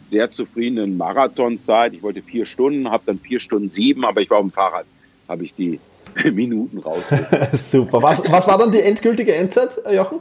sehr 0.08 0.30
zufriedenen 0.30 0.98
Marathonzeit. 0.98 1.94
Ich 1.94 2.02
wollte 2.02 2.20
vier 2.20 2.44
Stunden, 2.44 2.90
habe 2.90 3.04
dann 3.06 3.18
vier 3.18 3.40
Stunden 3.40 3.70
sieben, 3.70 4.04
aber 4.04 4.20
ich 4.20 4.28
war 4.28 4.38
auf 4.38 4.44
dem 4.44 4.52
Fahrrad, 4.52 4.84
habe 5.26 5.44
ich 5.44 5.54
die 5.54 5.80
Minuten 6.32 6.78
raus. 6.78 7.04
Super. 7.62 8.02
Was, 8.02 8.30
was 8.30 8.46
war 8.46 8.58
dann 8.58 8.70
die 8.72 8.80
endgültige 8.80 9.34
Endzeit, 9.34 9.70
Jochen? 9.90 10.20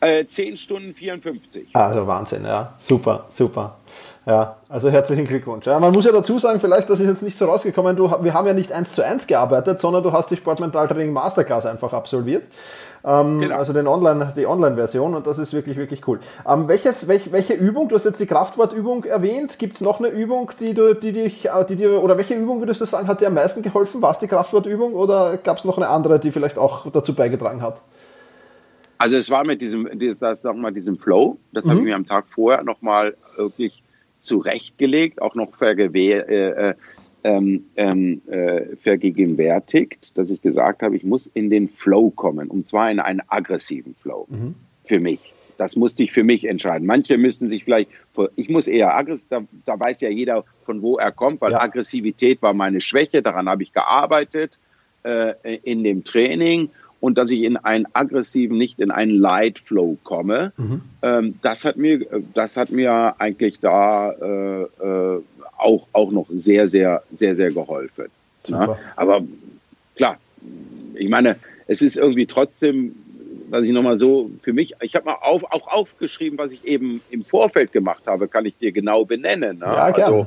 Äh, 0.00 0.24
10 0.24 0.56
Stunden 0.56 0.94
54. 0.94 1.68
Also 1.74 2.06
Wahnsinn, 2.06 2.44
ja. 2.44 2.74
Super, 2.78 3.26
super. 3.28 3.76
Ja, 4.24 4.58
also 4.68 4.88
herzlichen 4.88 5.24
Glückwunsch. 5.24 5.66
Ja, 5.66 5.80
man 5.80 5.92
muss 5.92 6.04
ja 6.04 6.12
dazu 6.12 6.38
sagen, 6.38 6.60
vielleicht, 6.60 6.88
das 6.88 7.00
ist 7.00 7.08
jetzt 7.08 7.22
nicht 7.24 7.36
so 7.36 7.46
rausgekommen, 7.46 7.96
du, 7.96 8.08
wir 8.22 8.34
haben 8.34 8.46
ja 8.46 8.54
nicht 8.54 8.70
eins 8.70 8.94
zu 8.94 9.04
eins 9.04 9.26
gearbeitet, 9.26 9.80
sondern 9.80 10.04
du 10.04 10.12
hast 10.12 10.30
die 10.30 10.36
Sportmentaltraining 10.36 11.12
Masterclass 11.12 11.66
einfach 11.66 11.92
absolviert. 11.92 12.44
Ähm, 13.04 13.40
genau. 13.40 13.56
Also 13.56 13.72
den 13.72 13.88
Online, 13.88 14.32
die 14.36 14.46
Online-Version 14.46 15.16
und 15.16 15.26
das 15.26 15.38
ist 15.38 15.52
wirklich, 15.54 15.76
wirklich 15.76 16.06
cool. 16.06 16.20
Ähm, 16.46 16.68
welches, 16.68 17.08
welch, 17.08 17.32
welche 17.32 17.54
Übung, 17.54 17.88
du 17.88 17.96
hast 17.96 18.04
jetzt 18.04 18.20
die 18.20 18.26
Kraftwortübung 18.26 19.02
erwähnt, 19.04 19.58
gibt 19.58 19.74
es 19.74 19.80
noch 19.80 19.98
eine 19.98 20.08
Übung, 20.08 20.52
die 20.60 20.72
du, 20.72 20.94
die 20.94 21.10
dich, 21.10 21.46
äh, 21.46 21.64
die 21.68 21.74
dir, 21.74 22.00
oder 22.00 22.16
welche 22.16 22.34
Übung 22.34 22.60
würdest 22.60 22.80
du 22.80 22.84
sagen, 22.84 23.08
hat 23.08 23.20
dir 23.20 23.26
am 23.26 23.34
meisten 23.34 23.62
geholfen? 23.62 24.02
War 24.02 24.12
es 24.12 24.20
die 24.20 24.28
Kraftwortübung 24.28 24.94
oder 24.94 25.36
gab 25.36 25.58
es 25.58 25.64
noch 25.64 25.78
eine 25.78 25.88
andere, 25.88 26.20
die 26.20 26.30
vielleicht 26.30 26.58
auch 26.58 26.88
dazu 26.92 27.12
beigetragen 27.12 27.60
hat? 27.60 27.82
Also 28.98 29.16
es 29.16 29.28
war 29.30 29.42
mit 29.42 29.60
diesem, 29.60 29.88
das, 29.98 30.42
sag 30.42 30.54
mal, 30.54 30.72
diesem 30.72 30.96
Flow, 30.96 31.38
das 31.52 31.64
mhm. 31.64 31.70
habe 31.70 31.80
ich 31.80 31.86
mir 31.86 31.96
am 31.96 32.06
Tag 32.06 32.26
vorher 32.28 32.62
nochmal 32.62 33.16
wirklich 33.36 33.82
zurechtgelegt, 34.22 35.20
auch 35.20 35.34
noch 35.34 35.54
vergewehr, 35.56 36.28
äh, 36.28 36.70
äh, 36.70 36.74
ähm, 37.24 37.66
ähm, 37.76 38.22
äh, 38.26 38.76
vergegenwärtigt, 38.76 40.16
dass 40.16 40.30
ich 40.30 40.40
gesagt 40.42 40.82
habe, 40.82 40.96
ich 40.96 41.04
muss 41.04 41.26
in 41.26 41.50
den 41.50 41.68
Flow 41.68 42.10
kommen, 42.10 42.48
und 42.48 42.66
zwar 42.66 42.90
in 42.90 42.98
einen 42.98 43.22
aggressiven 43.28 43.94
Flow 43.94 44.26
mhm. 44.28 44.54
für 44.84 44.98
mich. 44.98 45.32
Das 45.56 45.76
musste 45.76 46.02
ich 46.02 46.12
für 46.12 46.24
mich 46.24 46.46
entscheiden. 46.46 46.86
Manche 46.86 47.18
müssen 47.18 47.48
sich 47.48 47.62
vielleicht, 47.62 47.90
ich 48.34 48.48
muss 48.48 48.66
eher 48.66 48.96
aggressiv, 48.96 49.28
da, 49.28 49.42
da, 49.64 49.78
weiß 49.78 50.00
ja 50.00 50.08
jeder, 50.08 50.44
von 50.64 50.82
wo 50.82 50.96
er 50.96 51.12
kommt, 51.12 51.40
weil 51.40 51.52
ja. 51.52 51.60
Aggressivität 51.60 52.42
war 52.42 52.54
meine 52.54 52.80
Schwäche, 52.80 53.22
daran 53.22 53.48
habe 53.48 53.62
ich 53.62 53.72
gearbeitet 53.72 54.58
äh, 55.04 55.34
in 55.62 55.84
dem 55.84 56.02
Training 56.02 56.70
und 57.02 57.18
dass 57.18 57.32
ich 57.32 57.42
in 57.42 57.56
einen 57.56 57.86
aggressiven, 57.94 58.56
nicht 58.56 58.78
in 58.78 58.92
einen 58.92 59.10
Light 59.10 59.58
Flow 59.58 59.98
komme. 60.04 60.52
Mhm. 60.56 60.82
Ähm, 61.02 61.34
das 61.42 61.64
hat 61.64 61.76
mir, 61.76 62.06
das 62.32 62.56
hat 62.56 62.70
mir 62.70 63.16
eigentlich 63.18 63.58
da 63.58 64.12
äh, 64.12 64.62
äh, 64.62 65.20
auch, 65.58 65.88
auch 65.92 66.12
noch 66.12 66.26
sehr, 66.30 66.68
sehr, 66.68 67.02
sehr, 67.12 67.34
sehr 67.34 67.50
geholfen. 67.50 68.06
Ne? 68.46 68.76
Aber 68.94 69.20
klar, 69.96 70.18
ich 70.94 71.08
meine, 71.08 71.34
es 71.66 71.82
ist 71.82 71.96
irgendwie 71.96 72.26
trotzdem, 72.26 72.94
was 73.50 73.66
ich 73.66 73.72
nochmal 73.72 73.96
so 73.96 74.30
für 74.42 74.52
mich, 74.52 74.74
ich 74.80 74.94
habe 74.94 75.06
mal 75.06 75.16
auf, 75.22 75.42
auch 75.50 75.66
aufgeschrieben, 75.66 76.38
was 76.38 76.52
ich 76.52 76.64
eben 76.64 77.00
im 77.10 77.24
Vorfeld 77.24 77.72
gemacht 77.72 78.04
habe, 78.06 78.28
kann 78.28 78.46
ich 78.46 78.56
dir 78.58 78.70
genau 78.70 79.04
benennen. 79.04 79.58
Ne? 79.58 79.64
Ja, 79.66 79.92
also, 79.92 80.26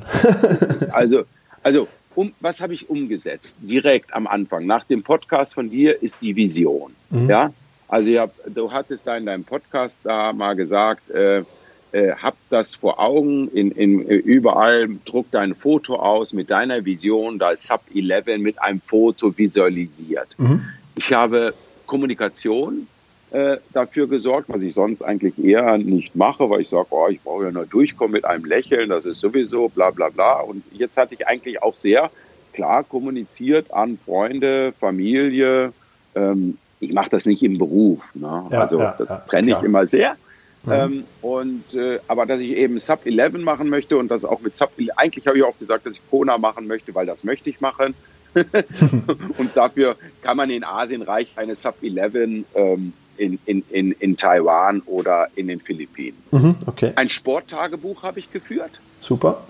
also, 0.92 1.24
also 1.62 1.88
um, 2.16 2.32
was 2.40 2.60
habe 2.60 2.74
ich 2.74 2.90
umgesetzt? 2.90 3.58
Direkt 3.60 4.12
am 4.14 4.26
Anfang. 4.26 4.66
Nach 4.66 4.84
dem 4.84 5.02
Podcast 5.02 5.54
von 5.54 5.70
dir 5.70 6.02
ist 6.02 6.22
die 6.22 6.34
Vision. 6.34 6.94
Mhm. 7.10 7.28
Ja, 7.28 7.52
also 7.88 8.18
hab, 8.18 8.32
du 8.52 8.72
hattest 8.72 9.06
da 9.06 9.16
in 9.16 9.26
deinem 9.26 9.44
Podcast 9.44 10.00
da 10.02 10.32
mal 10.32 10.54
gesagt, 10.54 11.10
äh, 11.10 11.44
äh, 11.92 12.12
hab 12.16 12.36
das 12.50 12.74
vor 12.74 12.98
Augen, 12.98 13.48
in, 13.48 13.70
in, 13.70 14.00
überall 14.02 14.88
druck 15.04 15.26
dein 15.30 15.54
Foto 15.54 15.96
aus 15.96 16.32
mit 16.32 16.50
deiner 16.50 16.84
Vision, 16.84 17.38
da 17.38 17.50
ist 17.50 17.66
Sub 17.66 17.82
11 17.94 18.38
mit 18.38 18.60
einem 18.60 18.80
Foto 18.80 19.36
visualisiert. 19.36 20.34
Mhm. 20.38 20.64
Ich 20.96 21.12
habe 21.12 21.54
Kommunikation 21.86 22.88
äh, 23.32 23.58
dafür 23.72 24.06
gesorgt, 24.06 24.48
was 24.48 24.62
ich 24.62 24.74
sonst 24.74 25.02
eigentlich 25.02 25.42
eher 25.42 25.78
nicht 25.78 26.14
mache, 26.14 26.48
weil 26.48 26.60
ich 26.60 26.68
sage, 26.68 26.86
oh, 26.90 27.08
ich 27.08 27.20
brauche 27.20 27.44
ja 27.44 27.50
nur 27.50 27.66
durchkommen 27.66 28.12
mit 28.12 28.24
einem 28.24 28.44
Lächeln, 28.44 28.90
das 28.90 29.04
ist 29.04 29.20
sowieso 29.20 29.68
bla 29.68 29.90
bla 29.90 30.08
bla. 30.10 30.40
Und 30.40 30.62
jetzt 30.72 30.96
hatte 30.96 31.14
ich 31.14 31.26
eigentlich 31.26 31.62
auch 31.62 31.74
sehr 31.74 32.10
klar 32.52 32.84
kommuniziert 32.84 33.72
an 33.72 33.98
Freunde, 34.04 34.72
Familie. 34.78 35.72
Ähm, 36.14 36.56
ich 36.80 36.92
mache 36.92 37.10
das 37.10 37.26
nicht 37.26 37.42
im 37.42 37.58
Beruf. 37.58 38.02
Ne? 38.14 38.44
Ja, 38.50 38.60
also 38.60 38.78
ja, 38.78 38.94
das 38.96 39.08
ja, 39.08 39.16
trenne 39.28 39.52
ich 39.52 39.62
immer 39.62 39.86
sehr. 39.86 40.16
Mhm. 40.64 40.72
Ähm, 40.72 41.04
und 41.22 41.74
äh, 41.74 41.98
aber 42.08 42.26
dass 42.26 42.40
ich 42.40 42.56
eben 42.56 42.78
Sub 42.78 43.06
11 43.06 43.38
machen 43.38 43.68
möchte 43.68 43.96
und 43.96 44.08
das 44.08 44.24
auch 44.24 44.40
mit 44.40 44.56
Sub 44.56 44.72
eigentlich 44.96 45.26
habe 45.26 45.38
ich 45.38 45.44
auch 45.44 45.58
gesagt, 45.58 45.86
dass 45.86 45.94
ich 45.94 46.10
Kona 46.10 46.38
machen 46.38 46.66
möchte, 46.66 46.94
weil 46.94 47.06
das 47.06 47.24
möchte 47.24 47.50
ich 47.50 47.60
machen. 47.60 47.94
und 49.38 49.56
dafür 49.56 49.96
kann 50.22 50.36
man 50.36 50.50
in 50.50 50.62
Asien 50.62 51.02
reich 51.02 51.32
eine 51.36 51.54
Sub 51.54 51.76
11 51.82 52.44
ähm, 52.54 52.92
in, 53.18 53.38
in, 53.46 53.62
in, 53.70 53.92
in 53.92 54.16
Taiwan 54.16 54.82
oder 54.86 55.28
in 55.34 55.48
den 55.48 55.60
Philippinen. 55.60 56.16
Mhm, 56.30 56.56
okay. 56.66 56.92
Ein 56.96 57.08
Sporttagebuch 57.08 58.02
habe 58.02 58.18
ich 58.18 58.30
geführt. 58.30 58.80
Super. 59.00 59.44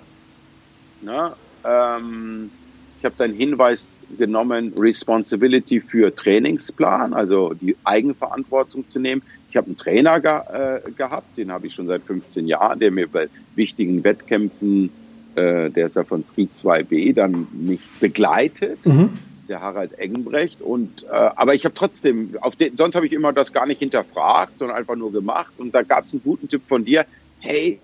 Na, 1.03 1.37
ähm, 1.65 2.51
ich 2.99 3.05
habe 3.05 3.15
dann 3.19 3.33
Hinweis 3.33 3.95
genommen, 4.19 4.73
Responsibility 4.79 5.81
für 5.81 6.15
Trainingsplan, 6.15 7.13
also 7.13 7.55
die 7.55 7.77
Eigenverantwortung 7.85 8.89
zu 8.89 8.99
nehmen. 8.99 9.23
Ich 9.51 9.57
habe 9.57 9.67
einen 9.67 9.77
Trainer 9.77 10.21
ge 10.21 10.31
äh, 10.31 10.91
gehabt, 10.93 11.37
den 11.37 11.53
habe 11.53 11.67
ich 11.67 11.75
schon 11.75 11.87
seit 11.87 12.03
15 12.03 12.47
Jahren, 12.47 12.79
der 12.79 12.91
mir 12.91 13.07
bei 13.07 13.29
wichtigen 13.55 14.03
Wettkämpfen, 14.03 14.91
äh, 15.35 15.71
der 15.71 15.87
ist 15.87 15.97
da 15.97 16.05
von 16.05 16.27
Tri 16.27 16.49
2b, 16.53 17.15
dann 17.15 17.47
mich 17.53 17.81
begleitet. 18.01 18.85
Mhm 18.87 19.11
der 19.49 19.61
Harald 19.61 19.99
Engenbrecht. 19.99 20.61
Und 20.61 21.05
äh, 21.05 21.09
aber 21.11 21.55
ich 21.55 21.65
habe 21.65 21.75
trotzdem, 21.75 22.37
auf 22.41 22.57
den, 22.57 22.77
sonst 22.77 22.95
habe 22.95 23.07
ich 23.07 23.13
immer 23.13 23.33
das 23.33 23.53
gar 23.53 23.67
nicht 23.67 23.79
hinterfragt, 23.79 24.59
sondern 24.59 24.77
einfach 24.77 24.97
nur 24.97 25.13
gemacht. 25.13 25.53
Und 25.59 25.75
da 25.75 25.83
gab 25.83 26.05
es 26.05 26.13
einen 26.13 26.23
guten 26.23 26.49
Tipp 26.49 26.63
von 26.69 26.85
dir. 26.85 27.07
Hey, 27.41 27.81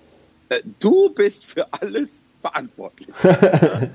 äh, 0.48 0.60
du 0.80 1.10
bist 1.10 1.46
für 1.46 1.66
alles 1.72 2.20
verantwortlich. 2.40 3.08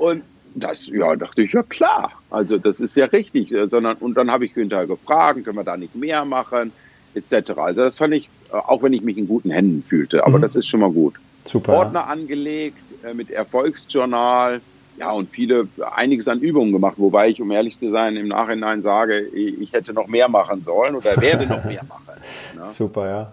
und 0.00 0.22
das, 0.54 0.86
ja, 0.86 1.14
dachte 1.16 1.42
ich, 1.42 1.52
ja 1.52 1.62
klar. 1.62 2.12
Also 2.30 2.58
das 2.58 2.80
ist 2.80 2.96
ja 2.96 3.06
richtig. 3.06 3.52
Äh, 3.52 3.68
sondern, 3.68 3.96
und 3.98 4.14
dann 4.14 4.30
habe 4.30 4.44
ich 4.44 4.54
hinterher 4.54 4.86
gefragt, 4.86 5.44
können 5.44 5.56
wir 5.56 5.64
da 5.64 5.76
nicht 5.76 5.94
mehr 5.94 6.24
machen, 6.24 6.72
etc. 7.14 7.52
Also 7.56 7.82
das 7.82 7.98
fand 7.98 8.14
ich, 8.14 8.28
äh, 8.52 8.56
auch 8.56 8.82
wenn 8.82 8.92
ich 8.92 9.02
mich 9.02 9.18
in 9.18 9.28
guten 9.28 9.50
Händen 9.50 9.82
fühlte, 9.82 10.24
aber 10.24 10.38
mhm. 10.38 10.42
das 10.42 10.56
ist 10.56 10.66
schon 10.66 10.80
mal 10.80 10.90
gut. 10.90 11.14
Super. 11.44 11.74
Ordner 11.74 12.08
angelegt 12.08 12.78
äh, 13.04 13.14
mit 13.14 13.30
Erfolgsjournal 13.30 14.60
ja, 14.98 15.10
und 15.12 15.30
viele, 15.30 15.68
einiges 15.94 16.28
an 16.28 16.40
Übungen 16.40 16.72
gemacht, 16.72 16.94
wobei 16.98 17.28
ich, 17.28 17.40
um 17.40 17.50
ehrlich 17.50 17.78
zu 17.78 17.90
sein, 17.90 18.16
im 18.16 18.28
Nachhinein 18.28 18.82
sage, 18.82 19.20
ich 19.20 19.72
hätte 19.72 19.92
noch 19.92 20.06
mehr 20.08 20.28
machen 20.28 20.62
sollen 20.62 20.96
oder 20.96 21.20
werde 21.20 21.46
noch 21.46 21.64
mehr 21.64 21.84
machen. 21.88 22.20
Ne? 22.56 22.66
Super, 22.72 23.08
ja. 23.08 23.32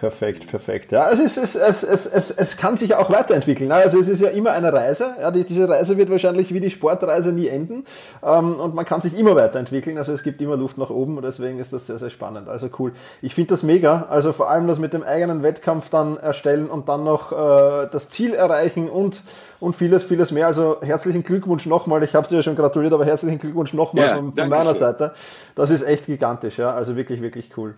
Perfekt, 0.00 0.46
perfekt. 0.46 0.92
Ja, 0.92 1.10
es, 1.10 1.20
ist, 1.20 1.36
es, 1.36 1.54
es, 1.54 1.82
es, 1.82 2.06
es, 2.06 2.30
es 2.30 2.56
kann 2.56 2.78
sich 2.78 2.94
auch 2.94 3.10
weiterentwickeln. 3.10 3.70
Also 3.70 4.00
es 4.00 4.08
ist 4.08 4.22
ja 4.22 4.30
immer 4.30 4.52
eine 4.52 4.72
Reise. 4.72 5.14
Ja, 5.20 5.30
die, 5.30 5.44
diese 5.44 5.68
Reise 5.68 5.98
wird 5.98 6.08
wahrscheinlich 6.08 6.54
wie 6.54 6.60
die 6.60 6.70
Sportreise 6.70 7.32
nie 7.32 7.48
enden. 7.48 7.84
Ähm, 8.22 8.58
und 8.58 8.74
man 8.74 8.86
kann 8.86 9.02
sich 9.02 9.18
immer 9.18 9.36
weiterentwickeln. 9.36 9.98
Also 9.98 10.14
es 10.14 10.22
gibt 10.22 10.40
immer 10.40 10.56
Luft 10.56 10.78
nach 10.78 10.88
oben 10.88 11.18
und 11.18 11.22
deswegen 11.22 11.58
ist 11.58 11.74
das 11.74 11.86
sehr, 11.86 11.98
sehr 11.98 12.08
spannend. 12.08 12.48
Also 12.48 12.70
cool. 12.78 12.92
Ich 13.20 13.34
finde 13.34 13.48
das 13.48 13.62
mega. 13.62 14.06
Also 14.08 14.32
vor 14.32 14.48
allem 14.48 14.66
das 14.66 14.78
mit 14.78 14.94
dem 14.94 15.02
eigenen 15.02 15.42
Wettkampf 15.42 15.90
dann 15.90 16.16
erstellen 16.16 16.70
und 16.70 16.88
dann 16.88 17.04
noch 17.04 17.32
äh, 17.32 17.86
das 17.92 18.08
Ziel 18.08 18.32
erreichen 18.32 18.88
und, 18.88 19.22
und 19.60 19.76
vieles, 19.76 20.04
vieles 20.04 20.32
mehr. 20.32 20.46
Also 20.46 20.78
herzlichen 20.80 21.24
Glückwunsch 21.24 21.66
nochmal. 21.66 22.02
Ich 22.04 22.14
habe 22.14 22.26
dir 22.26 22.36
ja 22.36 22.42
schon 22.42 22.56
gratuliert, 22.56 22.94
aber 22.94 23.04
herzlichen 23.04 23.38
Glückwunsch 23.38 23.74
nochmal 23.74 24.06
ja, 24.06 24.16
von, 24.16 24.32
von 24.32 24.48
meiner 24.48 24.74
Seite. 24.74 25.12
Das 25.56 25.68
ist 25.68 25.82
echt 25.82 26.06
gigantisch. 26.06 26.56
Ja, 26.56 26.72
also 26.72 26.96
wirklich, 26.96 27.20
wirklich 27.20 27.50
cool. 27.58 27.74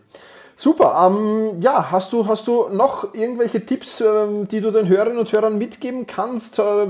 Super. 0.54 1.06
Ähm, 1.06 1.60
ja, 1.60 1.90
hast 1.90 2.12
du, 2.12 2.26
hast 2.26 2.46
du 2.46 2.68
noch 2.68 3.14
irgendwelche 3.14 3.64
Tipps, 3.64 4.00
ähm, 4.00 4.48
die 4.48 4.60
du 4.60 4.70
den 4.70 4.88
Hörerinnen 4.88 5.18
und 5.18 5.32
Hörern 5.32 5.58
mitgeben 5.58 6.06
kannst? 6.06 6.58
Äh, 6.58 6.86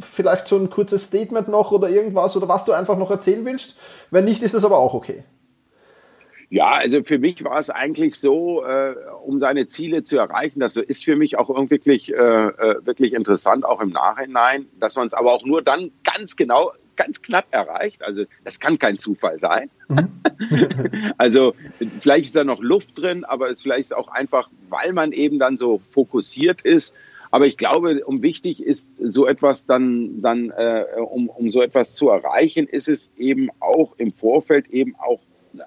vielleicht 0.00 0.48
so 0.48 0.56
ein 0.56 0.70
kurzes 0.70 1.04
Statement 1.04 1.48
noch 1.48 1.72
oder 1.72 1.88
irgendwas 1.88 2.36
oder 2.36 2.48
was 2.48 2.64
du 2.64 2.72
einfach 2.72 2.98
noch 2.98 3.10
erzählen 3.10 3.44
willst? 3.44 3.78
Wenn 4.10 4.24
nicht, 4.24 4.42
ist 4.42 4.54
das 4.54 4.64
aber 4.64 4.78
auch 4.78 4.94
okay. 4.94 5.24
Ja, 6.52 6.68
also 6.68 7.02
für 7.02 7.18
mich 7.18 7.42
war 7.44 7.58
es 7.58 7.70
eigentlich 7.70 8.20
so, 8.20 8.62
äh, 8.62 8.94
um 9.24 9.40
seine 9.40 9.68
Ziele 9.68 10.02
zu 10.02 10.18
erreichen, 10.18 10.60
das 10.60 10.76
ist 10.76 11.02
für 11.02 11.16
mich 11.16 11.38
auch 11.38 11.48
wirklich, 11.70 12.12
äh, 12.12 12.14
äh, 12.14 12.84
wirklich 12.84 13.14
interessant, 13.14 13.64
auch 13.64 13.80
im 13.80 13.88
Nachhinein, 13.88 14.66
dass 14.78 14.96
man 14.96 15.06
es 15.06 15.14
aber 15.14 15.32
auch 15.32 15.46
nur 15.46 15.62
dann 15.62 15.92
ganz 16.04 16.36
genau 16.36 16.72
ganz 16.96 17.22
knapp 17.22 17.46
erreicht. 17.50 18.02
Also 18.02 18.24
das 18.44 18.60
kann 18.60 18.78
kein 18.78 18.98
Zufall 18.98 19.38
sein. 19.38 19.70
Mhm. 19.88 20.08
also 21.18 21.54
vielleicht 22.00 22.26
ist 22.26 22.36
da 22.36 22.44
noch 22.44 22.60
Luft 22.60 23.00
drin, 23.00 23.24
aber 23.24 23.50
es 23.50 23.62
vielleicht 23.62 23.80
ist 23.80 23.96
auch 23.96 24.08
einfach, 24.08 24.50
weil 24.68 24.92
man 24.92 25.12
eben 25.12 25.38
dann 25.38 25.58
so 25.58 25.80
fokussiert 25.90 26.62
ist. 26.62 26.94
Aber 27.30 27.46
ich 27.46 27.56
glaube, 27.56 28.04
um 28.04 28.22
wichtig 28.22 28.62
ist, 28.62 28.92
so 29.02 29.26
etwas 29.26 29.64
dann, 29.66 30.20
dann 30.20 30.50
äh, 30.50 30.84
um, 31.00 31.30
um 31.30 31.50
so 31.50 31.62
etwas 31.62 31.94
zu 31.94 32.10
erreichen, 32.10 32.66
ist 32.66 32.88
es 32.88 33.10
eben 33.16 33.48
auch 33.58 33.94
im 33.96 34.12
Vorfeld 34.12 34.68
eben 34.68 34.94
auch 34.96 35.20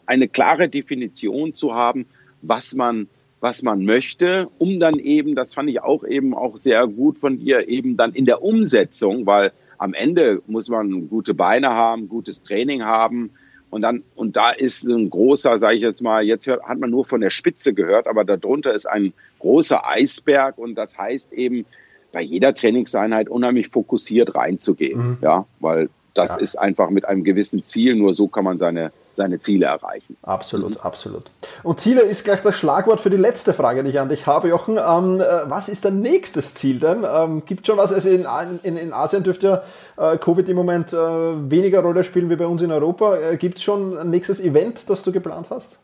eine 0.06 0.28
klare 0.28 0.70
Definition 0.70 1.56
zu 1.56 1.74
haben, 1.74 2.06
was 2.42 2.76
man 2.76 3.08
was 3.42 3.62
man 3.62 3.86
möchte, 3.86 4.50
um 4.58 4.80
dann 4.80 4.98
eben, 4.98 5.36
das 5.36 5.54
fand 5.54 5.70
ich 5.70 5.80
auch 5.80 6.04
eben 6.04 6.34
auch 6.34 6.58
sehr 6.58 6.88
gut 6.88 7.20
von 7.20 7.38
dir, 7.38 7.68
eben 7.68 7.96
dann 7.96 8.14
in 8.14 8.26
der 8.26 8.42
Umsetzung, 8.42 9.28
weil 9.28 9.52
am 9.78 9.94
Ende 9.94 10.42
muss 10.48 10.70
man 10.70 11.10
gute 11.10 11.34
Beine 11.34 11.70
haben, 11.70 12.10
gutes 12.10 12.44
Training 12.44 12.84
haben. 12.84 13.32
Und 13.70 13.82
dann, 13.82 14.04
und 14.16 14.36
da 14.38 14.52
ist 14.52 14.84
ein 14.86 15.10
großer, 15.10 15.58
sage 15.58 15.76
ich 15.76 15.82
jetzt 15.82 16.02
mal, 16.02 16.24
jetzt 16.24 16.48
hört, 16.48 16.64
hat 16.64 16.80
man 16.80 16.90
nur 16.90 17.06
von 17.06 17.22
der 17.22 17.30
Spitze 17.30 17.74
gehört, 17.74 18.08
aber 18.08 18.24
darunter 18.24 18.74
ist 18.74 18.86
ein 18.86 19.14
großer 19.40 19.86
Eisberg 19.86 20.58
und 20.58 20.76
das 20.76 20.98
heißt 20.98 21.34
eben, 21.34 21.66
bei 22.12 22.22
jeder 22.22 22.54
Trainingseinheit 22.54 23.28
unheimlich 23.28 23.68
fokussiert 23.68 24.36
reinzugehen. 24.36 25.10
Mhm. 25.10 25.18
Ja, 25.22 25.46
weil 25.60 25.90
das 26.14 26.30
ja. 26.30 26.38
ist 26.38 26.58
einfach 26.58 26.90
mit 26.90 27.06
einem 27.06 27.26
gewissen 27.26 27.66
Ziel, 27.66 27.96
nur 27.96 28.14
so 28.14 28.30
kann 28.30 28.46
man 28.46 28.58
seine 28.58 28.94
seine 29.16 29.40
Ziele 29.40 29.68
erreichen. 29.68 30.18
Absolut, 30.22 30.72
mhm. 30.72 30.82
absolut. 30.82 31.24
Und 31.64 31.80
Ziele 31.80 32.02
ist 32.02 32.24
gleich 32.24 32.42
das 32.42 32.58
Schlagwort 32.58 33.00
für 33.00 33.10
die 33.10 33.18
letzte 33.18 33.54
Frage, 33.54 33.84
die 33.84 33.90
ich 33.90 34.00
an 34.00 34.10
dich 34.10 34.28
habe, 34.28 34.50
Jochen. 34.50 34.78
Ähm, 34.78 35.20
äh, 35.20 35.50
was 35.50 35.70
ist 35.70 35.86
dein 35.86 36.02
nächstes 36.02 36.54
Ziel 36.54 36.80
denn? 36.80 37.06
Ähm, 37.10 37.44
gibt 37.46 37.68
schon 37.68 37.78
was? 37.78 37.94
Also 37.94 38.10
in, 38.10 38.26
in, 38.64 38.78
in 38.78 38.94
Asien 38.94 39.24
dürfte 39.24 39.64
ja 39.98 40.14
äh, 40.14 40.18
Covid 40.18 40.48
im 40.50 40.56
Moment 40.56 40.94
äh, 40.94 40.98
weniger 40.98 41.82
Rolle 41.82 42.04
spielen 42.04 42.30
wie 42.30 42.36
bei 42.36 42.48
uns 42.48 42.62
in 42.62 42.72
Europa. 42.72 43.18
Äh, 43.18 43.38
gibt 43.38 43.58
es 43.58 43.64
schon 43.64 43.98
ein 43.98 44.10
nächstes 44.10 44.40
Event, 44.40 44.90
das 44.90 45.04
du 45.04 45.12
geplant 45.12 45.48
hast? 45.50 45.80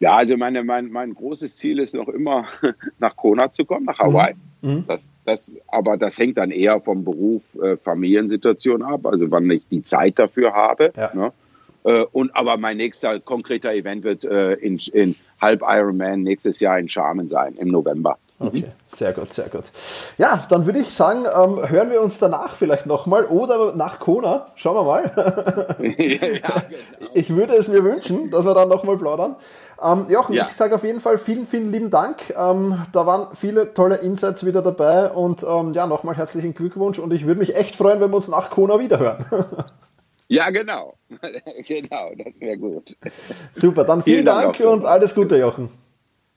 Ja, 0.00 0.16
also 0.16 0.36
meine, 0.38 0.64
mein, 0.64 0.90
mein 0.90 1.14
großes 1.14 1.56
Ziel 1.56 1.78
ist 1.78 1.94
noch 1.94 2.08
immer, 2.08 2.46
nach 2.98 3.14
Kona 3.16 3.52
zu 3.52 3.66
kommen, 3.66 3.84
nach 3.84 3.98
Hawaii. 3.98 4.34
Mhm. 4.62 4.70
mhm. 4.70 4.84
Das, 4.88 5.08
das, 5.26 5.52
aber 5.68 5.96
das 5.96 6.18
hängt 6.18 6.38
dann 6.38 6.50
eher 6.50 6.80
vom 6.80 7.04
Beruf, 7.04 7.54
äh, 7.62 7.76
Familiensituation 7.76 8.82
ab, 8.82 9.06
also 9.06 9.30
wann 9.30 9.50
ich 9.50 9.68
die 9.68 9.82
Zeit 9.82 10.18
dafür 10.18 10.54
habe. 10.54 10.92
Ja. 10.96 11.14
Ne? 11.14 11.32
Äh, 11.84 12.04
und 12.12 12.34
aber 12.36 12.56
mein 12.56 12.76
nächster 12.76 13.20
konkreter 13.20 13.72
Event 13.72 14.04
wird 14.04 14.24
äh, 14.24 14.54
in, 14.54 14.78
in 14.92 15.16
Halb 15.40 15.62
Ironman 15.66 16.22
nächstes 16.22 16.60
Jahr 16.60 16.78
in 16.78 16.88
Charmen 16.88 17.28
sein, 17.28 17.54
im 17.56 17.68
November. 17.68 18.18
Okay, 18.42 18.64
sehr 18.86 19.12
gut, 19.12 19.34
sehr 19.34 19.50
gut. 19.50 19.64
Ja, 20.16 20.46
dann 20.48 20.64
würde 20.64 20.78
ich 20.78 20.90
sagen, 20.90 21.26
ähm, 21.26 21.68
hören 21.68 21.90
wir 21.90 22.00
uns 22.00 22.18
danach 22.18 22.56
vielleicht 22.56 22.86
nochmal 22.86 23.26
oder 23.26 23.76
nach 23.76 23.98
Kona. 23.98 24.46
Schauen 24.54 24.76
wir 24.76 24.82
mal. 24.82 25.76
ja, 25.78 26.16
genau. 26.16 27.10
Ich 27.12 27.28
würde 27.28 27.54
es 27.54 27.68
mir 27.68 27.84
wünschen, 27.84 28.30
dass 28.30 28.46
wir 28.46 28.54
dann 28.54 28.70
nochmal 28.70 28.96
plaudern. 28.96 29.36
Ähm, 29.82 30.06
Jochen, 30.08 30.34
ja. 30.34 30.46
ich 30.46 30.54
sage 30.54 30.74
auf 30.74 30.84
jeden 30.84 31.02
Fall 31.02 31.18
vielen, 31.18 31.46
vielen 31.46 31.70
lieben 31.70 31.90
Dank. 31.90 32.30
Ähm, 32.30 32.78
da 32.94 33.04
waren 33.04 33.28
viele 33.34 33.74
tolle 33.74 33.96
Insights 33.96 34.46
wieder 34.46 34.62
dabei 34.62 35.10
und 35.10 35.42
ähm, 35.42 35.74
ja, 35.74 35.86
nochmal 35.86 36.16
herzlichen 36.16 36.54
Glückwunsch 36.54 36.98
und 36.98 37.12
ich 37.12 37.26
würde 37.26 37.40
mich 37.40 37.54
echt 37.54 37.76
freuen, 37.76 38.00
wenn 38.00 38.10
wir 38.10 38.16
uns 38.16 38.28
nach 38.28 38.48
Kona 38.48 38.80
wiederhören. 38.80 39.22
Ja, 40.30 40.50
genau. 40.50 40.96
genau, 41.66 42.12
das 42.16 42.40
wäre 42.40 42.56
gut. 42.56 42.96
Super, 43.52 43.82
dann 43.82 44.00
vielen, 44.04 44.18
vielen 44.18 44.26
Dank, 44.26 44.58
Dank 44.58 44.70
und 44.70 44.84
alles 44.84 45.12
Gute, 45.12 45.36
Jochen. 45.36 45.68